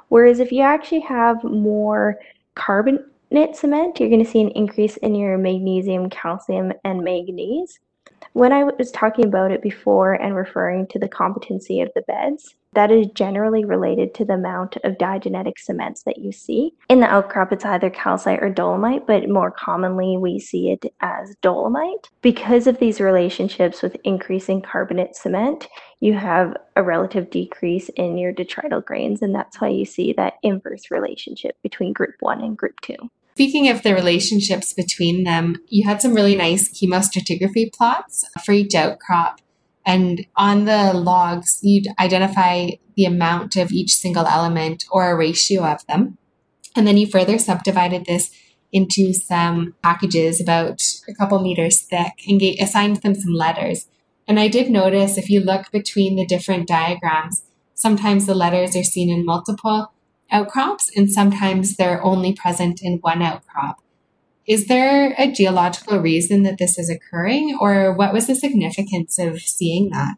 Whereas 0.10 0.39
if 0.39 0.52
you 0.52 0.62
actually 0.62 1.00
have 1.00 1.43
more 1.43 2.19
carbonate 2.54 3.56
cement, 3.56 4.00
you're 4.00 4.10
going 4.10 4.24
to 4.24 4.30
see 4.30 4.41
an 4.41 4.52
increase 4.52 4.98
in 4.98 5.15
your 5.15 5.39
magnesium, 5.39 6.08
calcium, 6.12 6.72
and 6.84 7.04
manganese. 7.04 7.80
When 8.34 8.54
I 8.54 8.65
was 8.65 8.91
talking 8.91 9.26
about 9.26 9.52
it 9.52 9.63
before 9.63 10.13
and 10.13 10.36
referring 10.36 10.86
to 10.88 11.00
the 11.00 11.10
competency 11.10 11.82
of 11.82 11.89
the 11.96 12.04
beds, 12.04 12.54
that 12.76 12.92
is 12.92 13.08
generally 13.14 13.66
related 13.66 14.14
to 14.16 14.26
the 14.26 14.34
amount 14.34 14.78
of 14.84 14.98
diagenetic 14.98 15.58
cements 15.58 16.04
that 16.04 16.18
you 16.18 16.32
see. 16.32 16.74
In 16.90 17.00
the 17.00 17.08
outcrop, 17.08 17.52
it's 17.52 17.66
either 17.66 17.90
calcite 17.90 18.42
or 18.42 18.50
dolomite, 18.50 19.08
but 19.08 19.30
more 19.30 19.52
commonly 19.52 20.18
we 20.18 20.40
see 20.40 20.72
it 20.72 20.94
as 21.02 21.36
dolomite. 21.42 22.10
Because 22.22 22.68
of 22.68 22.80
these 22.80 23.00
relationships 23.00 23.82
with 23.82 23.98
increasing 24.04 24.62
carbonate 24.62 25.16
cement, 25.16 25.68
you 26.00 26.14
have 26.14 26.56
a 26.76 26.84
relative 26.84 27.30
decrease 27.30 27.90
in 27.90 28.18
your 28.18 28.34
detrital 28.34 28.84
grains, 28.84 29.22
and 29.22 29.34
that's 29.34 29.62
why 29.62 29.70
you 29.70 29.86
see 29.86 30.14
that 30.14 30.34
inverse 30.44 30.92
relationship 30.92 31.56
between 31.64 31.94
group 31.94 32.16
one 32.20 32.42
and 32.42 32.58
group 32.58 32.80
two. 32.82 32.98
Speaking 33.36 33.68
of 33.68 33.82
the 33.82 33.96
relationships 33.96 34.74
between 34.74 35.24
them, 35.24 35.56
you 35.68 35.88
had 35.88 36.02
some 36.02 36.14
really 36.14 36.36
nice 36.36 36.70
chemostratigraphy 36.70 37.74
plots 37.74 38.24
for 38.46 38.52
each 38.52 38.76
outcrop. 38.76 39.42
And 39.86 40.26
on 40.36 40.65
the 40.65 40.93
logs, 40.93 41.60
you'd 41.62 41.88
identify 42.00 42.72
the 42.96 43.06
amount 43.06 43.56
of 43.56 43.72
each 43.72 43.96
single 43.96 44.26
element 44.26 44.86
or 44.91 45.12
a 45.12 45.15
ratio 45.15 45.63
of 45.63 45.86
them. 45.88 46.17
And 46.76 46.88
then 46.88 46.98
you 46.98 47.08
further 47.08 47.38
subdivided 47.38 48.06
this 48.06 48.32
into 48.72 49.13
some 49.13 49.76
packages 49.84 50.41
about 50.41 50.82
a 51.08 51.13
couple 51.13 51.39
meters 51.41 51.82
thick 51.82 52.13
and 52.28 52.41
assigned 52.60 52.98
them 52.98 53.13
some 53.13 53.34
letters. 53.34 53.88
And 54.28 54.39
I 54.39 54.48
did 54.48 54.72
notice 54.72 55.17
if 55.17 55.30
you 55.30 55.41
look 55.41 55.72
between 55.72 56.15
the 56.15 56.26
different 56.26 56.67
diagrams, 56.67 57.43
sometimes 57.76 58.26
the 58.26 58.34
letters 58.34 58.76
are 58.76 58.84
seen 58.84 59.10
in 59.10 59.26
multiple 59.26 59.91
outcrops, 60.32 60.89
and 60.96 61.12
sometimes 61.12 61.76
they're 61.76 62.04
only 62.04 62.34
present 62.34 62.82
in 62.82 62.98
one 63.00 63.22
outcrop. 63.22 63.83
Is 64.45 64.67
there 64.67 65.15
a 65.17 65.32
geological 65.32 65.99
reason 65.99 66.43
that 66.43 66.58
this 66.58 66.77
is 66.77 66.89
occurring, 66.89 67.58
or 67.60 67.93
what 67.93 68.13
was 68.13 68.27
the 68.27 68.36
significance 68.36 69.17
of 69.17 69.39
seeing 69.39 69.89
that? 69.91 70.15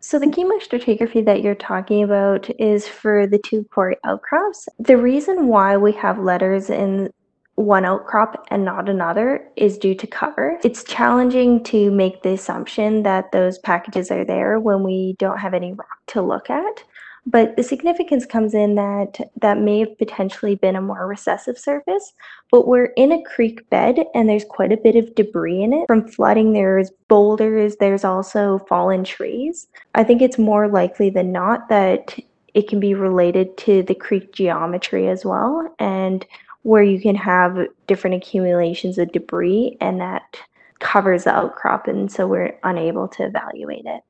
So, 0.00 0.18
the 0.18 0.26
chemostratigraphy 0.26 1.24
that 1.26 1.42
you're 1.42 1.54
talking 1.54 2.02
about 2.02 2.48
is 2.58 2.88
for 2.88 3.26
the 3.26 3.38
two 3.38 3.64
quarry 3.70 3.96
outcrops. 4.04 4.68
The 4.78 4.96
reason 4.96 5.46
why 5.46 5.76
we 5.76 5.92
have 5.92 6.18
letters 6.18 6.70
in 6.70 7.10
one 7.54 7.84
outcrop 7.84 8.46
and 8.48 8.64
not 8.64 8.88
another 8.88 9.46
is 9.56 9.76
due 9.76 9.94
to 9.94 10.06
cover. 10.06 10.58
It's 10.64 10.82
challenging 10.82 11.62
to 11.64 11.90
make 11.90 12.22
the 12.22 12.30
assumption 12.30 13.02
that 13.02 13.32
those 13.32 13.58
packages 13.58 14.10
are 14.10 14.24
there 14.24 14.58
when 14.58 14.82
we 14.82 15.14
don't 15.18 15.38
have 15.38 15.52
any 15.52 15.74
rock 15.74 15.98
to 16.08 16.22
look 16.22 16.48
at. 16.48 16.82
But 17.26 17.56
the 17.56 17.62
significance 17.62 18.24
comes 18.24 18.54
in 18.54 18.76
that 18.76 19.18
that 19.40 19.58
may 19.58 19.80
have 19.80 19.98
potentially 19.98 20.54
been 20.54 20.76
a 20.76 20.80
more 20.80 21.06
recessive 21.06 21.58
surface, 21.58 22.12
but 22.50 22.66
we're 22.66 22.92
in 22.96 23.12
a 23.12 23.22
creek 23.22 23.68
bed 23.68 24.04
and 24.14 24.28
there's 24.28 24.44
quite 24.44 24.72
a 24.72 24.78
bit 24.78 24.96
of 24.96 25.14
debris 25.14 25.62
in 25.62 25.72
it 25.72 25.86
from 25.86 26.08
flooding. 26.08 26.52
There's 26.52 26.90
boulders, 27.08 27.76
there's 27.76 28.04
also 28.04 28.60
fallen 28.68 29.04
trees. 29.04 29.68
I 29.94 30.02
think 30.02 30.22
it's 30.22 30.38
more 30.38 30.66
likely 30.66 31.10
than 31.10 31.30
not 31.30 31.68
that 31.68 32.18
it 32.54 32.68
can 32.68 32.80
be 32.80 32.94
related 32.94 33.56
to 33.58 33.82
the 33.82 33.94
creek 33.94 34.32
geometry 34.32 35.08
as 35.08 35.24
well, 35.24 35.72
and 35.78 36.26
where 36.62 36.82
you 36.82 37.00
can 37.00 37.14
have 37.14 37.56
different 37.86 38.16
accumulations 38.16 38.98
of 38.98 39.12
debris 39.12 39.76
and 39.80 40.00
that 40.00 40.36
covers 40.80 41.24
the 41.24 41.34
outcrop, 41.34 41.86
and 41.86 42.10
so 42.10 42.26
we're 42.26 42.58
unable 42.64 43.06
to 43.06 43.24
evaluate 43.24 43.84
it. 43.84 44.02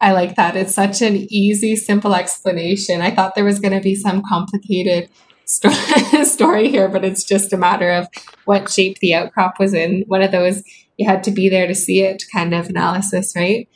I 0.00 0.12
like 0.12 0.36
that. 0.36 0.56
It's 0.56 0.74
such 0.74 1.00
an 1.02 1.16
easy, 1.30 1.74
simple 1.76 2.14
explanation. 2.14 3.00
I 3.00 3.10
thought 3.10 3.34
there 3.34 3.44
was 3.44 3.60
going 3.60 3.72
to 3.72 3.80
be 3.80 3.94
some 3.94 4.22
complicated 4.28 5.08
story 6.24 6.68
here, 6.68 6.88
but 6.88 7.04
it's 7.04 7.24
just 7.24 7.52
a 7.52 7.56
matter 7.56 7.90
of 7.90 8.08
what 8.44 8.70
shape 8.70 8.98
the 8.98 9.14
outcrop 9.14 9.58
was 9.58 9.72
in. 9.72 10.04
One 10.06 10.22
of 10.22 10.32
those 10.32 10.62
you 10.96 11.08
had 11.08 11.22
to 11.24 11.30
be 11.30 11.48
there 11.48 11.66
to 11.66 11.74
see 11.74 12.02
it 12.02 12.24
kind 12.32 12.54
of 12.54 12.68
analysis, 12.68 13.34
right? 13.36 13.68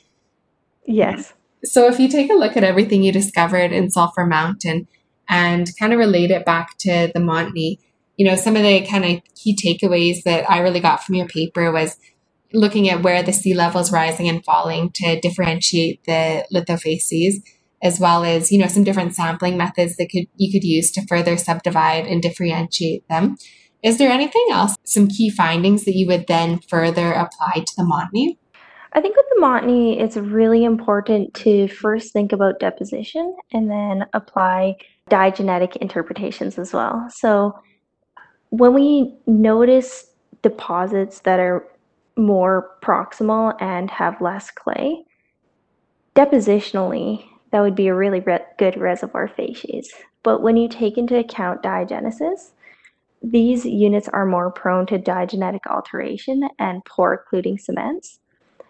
Yes. 0.87 1.33
So 1.65 1.87
if 1.87 2.01
you 2.01 2.09
take 2.09 2.31
a 2.31 2.35
look 2.35 2.57
at 2.57 2.65
everything 2.65 3.03
you 3.03 3.13
discovered 3.13 3.73
in 3.73 3.91
Sulphur 3.91 4.27
Mountain 4.27 4.89
and 5.29 5.69
kind 5.79 5.93
of 5.93 5.99
relate 5.99 6.31
it 6.31 6.45
back 6.45 6.79
to 6.79 7.11
the 7.13 7.21
Montney, 7.21 7.79
you 8.17 8.27
know, 8.27 8.37
some 8.37 8.57
of 8.57 8.63
the 8.63 8.81
kind 8.87 9.05
of 9.05 9.23
key 9.35 9.57
takeaways 9.57 10.23
that 10.25 10.51
I 10.51 10.61
really 10.61 10.81
got 10.81 11.05
from 11.05 11.15
your 11.15 11.29
paper 11.29 11.71
was 11.71 11.97
looking 12.53 12.89
at 12.89 13.03
where 13.03 13.23
the 13.23 13.33
sea 13.33 13.55
level 13.55 13.81
is 13.81 13.93
rising 13.93 14.29
and 14.29 14.45
falling 14.45 14.91
to 14.95 15.21
differentiate 15.21 16.03
the 16.05 16.45
lithofacies, 16.53 17.35
as 17.83 18.01
well 18.01 18.25
as 18.25 18.51
you 18.51 18.59
know 18.59 18.69
some 18.69 18.85
different 18.85 19.15
sampling 19.15 19.57
methods 19.57 19.97
that 19.97 20.09
could 20.11 20.27
you 20.37 20.53
could 20.53 20.65
use 20.65 20.91
to 20.93 21.07
further 21.07 21.37
subdivide 21.37 22.07
and 22.07 22.23
differentiate 22.23 23.07
them. 23.09 23.37
Is 23.83 23.97
there 23.97 24.11
anything 24.11 24.47
else, 24.51 24.77
some 24.85 25.09
key 25.09 25.31
findings 25.31 25.85
that 25.85 25.97
you 25.97 26.07
would 26.09 26.27
then 26.27 26.59
further 26.69 27.13
apply 27.13 27.65
to 27.67 27.73
the 27.77 27.83
Montney? 27.83 28.37
I 28.93 29.01
think 29.01 29.17
with 29.17 29.27
the 29.35 29.41
Montney, 29.41 30.01
it's 30.01 30.17
really 30.17 30.65
important 30.65 31.33
to 31.35 31.69
first 31.69 32.13
think 32.13 32.33
about 32.33 32.59
deposition 32.59 33.35
and 33.53 33.71
then 33.71 34.05
apply 34.13 34.77
diagenetic 35.09 35.77
interpretations 35.77 36.59
as 36.59 36.73
well. 36.73 37.07
So 37.11 37.55
when 38.51 38.75
we 38.75 39.15
notice 39.27 40.07
deposits 40.43 41.21
that 41.21 41.39
are 41.39 41.65
more 42.17 42.77
proximal 42.83 43.55
and 43.61 43.91
have 43.91 44.21
less 44.21 44.51
clay. 44.51 45.05
Depositionally, 46.15 47.25
that 47.51 47.61
would 47.61 47.75
be 47.75 47.89
a 47.89 47.95
really 47.95 48.21
re- 48.21 48.45
good 48.59 48.77
reservoir 48.77 49.29
facies. 49.29 49.93
But 50.23 50.43
when 50.43 50.57
you 50.57 50.69
take 50.69 50.99
into 50.99 51.19
account 51.19 51.63
diagenesis, 51.63 52.51
these 53.23 53.65
units 53.65 54.09
are 54.09 54.27
more 54.27 54.51
prone 54.51 54.87
to 54.87 54.99
diagenetic 54.99 55.61
alteration 55.69 56.49
and 56.59 56.85
pore 56.85 57.15
occluding 57.15 57.59
cements. 57.59 58.19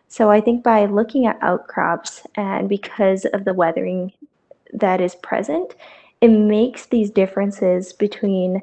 So 0.09 0.31
I 0.31 0.41
think 0.41 0.65
by 0.65 0.87
looking 0.87 1.27
at 1.27 1.39
outcrops 1.41 2.27
and 2.35 2.69
because 2.69 3.25
of 3.27 3.45
the 3.45 3.55
weathering 3.55 4.13
that 4.73 5.01
is 5.01 5.15
present, 5.17 5.75
it 6.21 6.29
makes 6.29 6.87
these 6.87 7.11
differences 7.11 7.93
between 7.93 8.61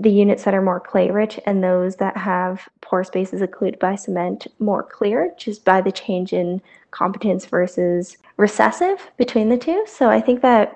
the 0.00 0.10
units 0.10 0.44
that 0.44 0.54
are 0.54 0.62
more 0.62 0.80
clay 0.80 1.10
rich 1.10 1.38
and 1.46 1.62
those 1.62 1.96
that 1.96 2.16
have 2.16 2.68
pore 2.80 3.04
spaces 3.04 3.42
occluded 3.42 3.78
by 3.78 3.94
cement 3.94 4.46
more 4.58 4.82
clear 4.82 5.32
just 5.38 5.64
by 5.64 5.80
the 5.80 5.92
change 5.92 6.32
in 6.32 6.60
competence 6.90 7.44
versus 7.44 8.16
recessive 8.36 9.10
between 9.18 9.50
the 9.50 9.58
two. 9.58 9.84
So 9.86 10.08
I 10.08 10.20
think 10.20 10.40
that 10.40 10.74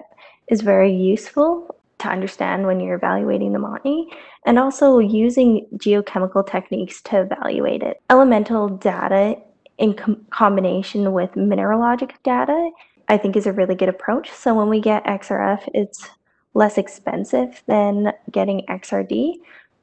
is 0.48 0.60
very 0.60 0.94
useful 0.94 1.74
to 1.98 2.08
understand 2.08 2.66
when 2.66 2.80
you're 2.80 2.96
evaluating 2.96 3.52
the 3.52 3.58
Montney 3.58 4.06
and 4.44 4.58
also 4.58 4.98
using 4.98 5.66
geochemical 5.76 6.46
techniques 6.46 7.00
to 7.02 7.22
evaluate 7.22 7.82
it. 7.82 8.02
Elemental 8.10 8.68
data 8.68 9.36
in 9.78 9.94
com- 9.94 10.24
combination 10.30 11.12
with 11.12 11.32
mineralogic 11.32 12.12
data 12.22 12.70
I 13.08 13.18
think 13.18 13.36
is 13.36 13.46
a 13.46 13.52
really 13.52 13.74
good 13.74 13.88
approach. 13.88 14.30
So 14.30 14.54
when 14.54 14.68
we 14.68 14.80
get 14.80 15.04
XRF, 15.04 15.68
it's 15.74 16.08
less 16.54 16.78
expensive 16.78 17.62
than 17.66 18.12
getting 18.30 18.64
XRD. 18.68 19.34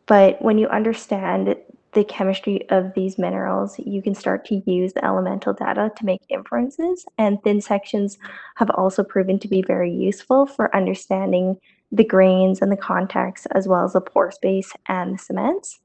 But 0.05 0.41
when 0.41 0.57
you 0.57 0.67
understand 0.67 1.55
the 1.93 2.03
chemistry 2.05 2.67
of 2.69 2.93
these 2.93 3.17
minerals, 3.17 3.77
you 3.79 4.01
can 4.01 4.15
start 4.15 4.45
to 4.45 4.63
use 4.65 4.93
the 4.93 5.03
elemental 5.03 5.53
data 5.53 5.91
to 5.97 6.05
make 6.05 6.21
inferences. 6.29 7.05
And 7.17 7.41
thin 7.43 7.61
sections 7.61 8.17
have 8.55 8.69
also 8.71 9.03
proven 9.03 9.39
to 9.39 9.47
be 9.47 9.61
very 9.61 9.91
useful 9.91 10.45
for 10.45 10.73
understanding 10.75 11.57
the 11.91 12.05
grains 12.05 12.61
and 12.61 12.71
the 12.71 12.77
contacts, 12.77 13.45
as 13.47 13.67
well 13.67 13.83
as 13.83 13.93
the 13.93 14.01
pore 14.01 14.31
space 14.31 14.71
and 14.87 15.15
the 15.15 15.17
cements. 15.17 15.79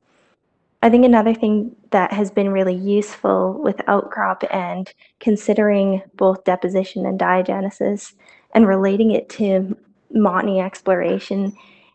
I 0.83 0.90
think 0.90 1.05
another 1.05 1.35
thing 1.35 1.75
that 1.90 2.12
has 2.12 2.31
been 2.31 2.51
really 2.51 2.75
useful 2.75 3.61
with 3.61 3.81
outcrop 3.88 4.44
and 4.53 4.92
considering 5.18 6.03
both 6.14 6.44
deposition 6.44 7.05
and 7.07 7.18
diagenesis 7.18 8.14
and 8.55 8.68
relating 8.68 9.11
it 9.11 9.29
to 9.31 9.77
Montney 10.14 10.64
exploration 10.64 11.53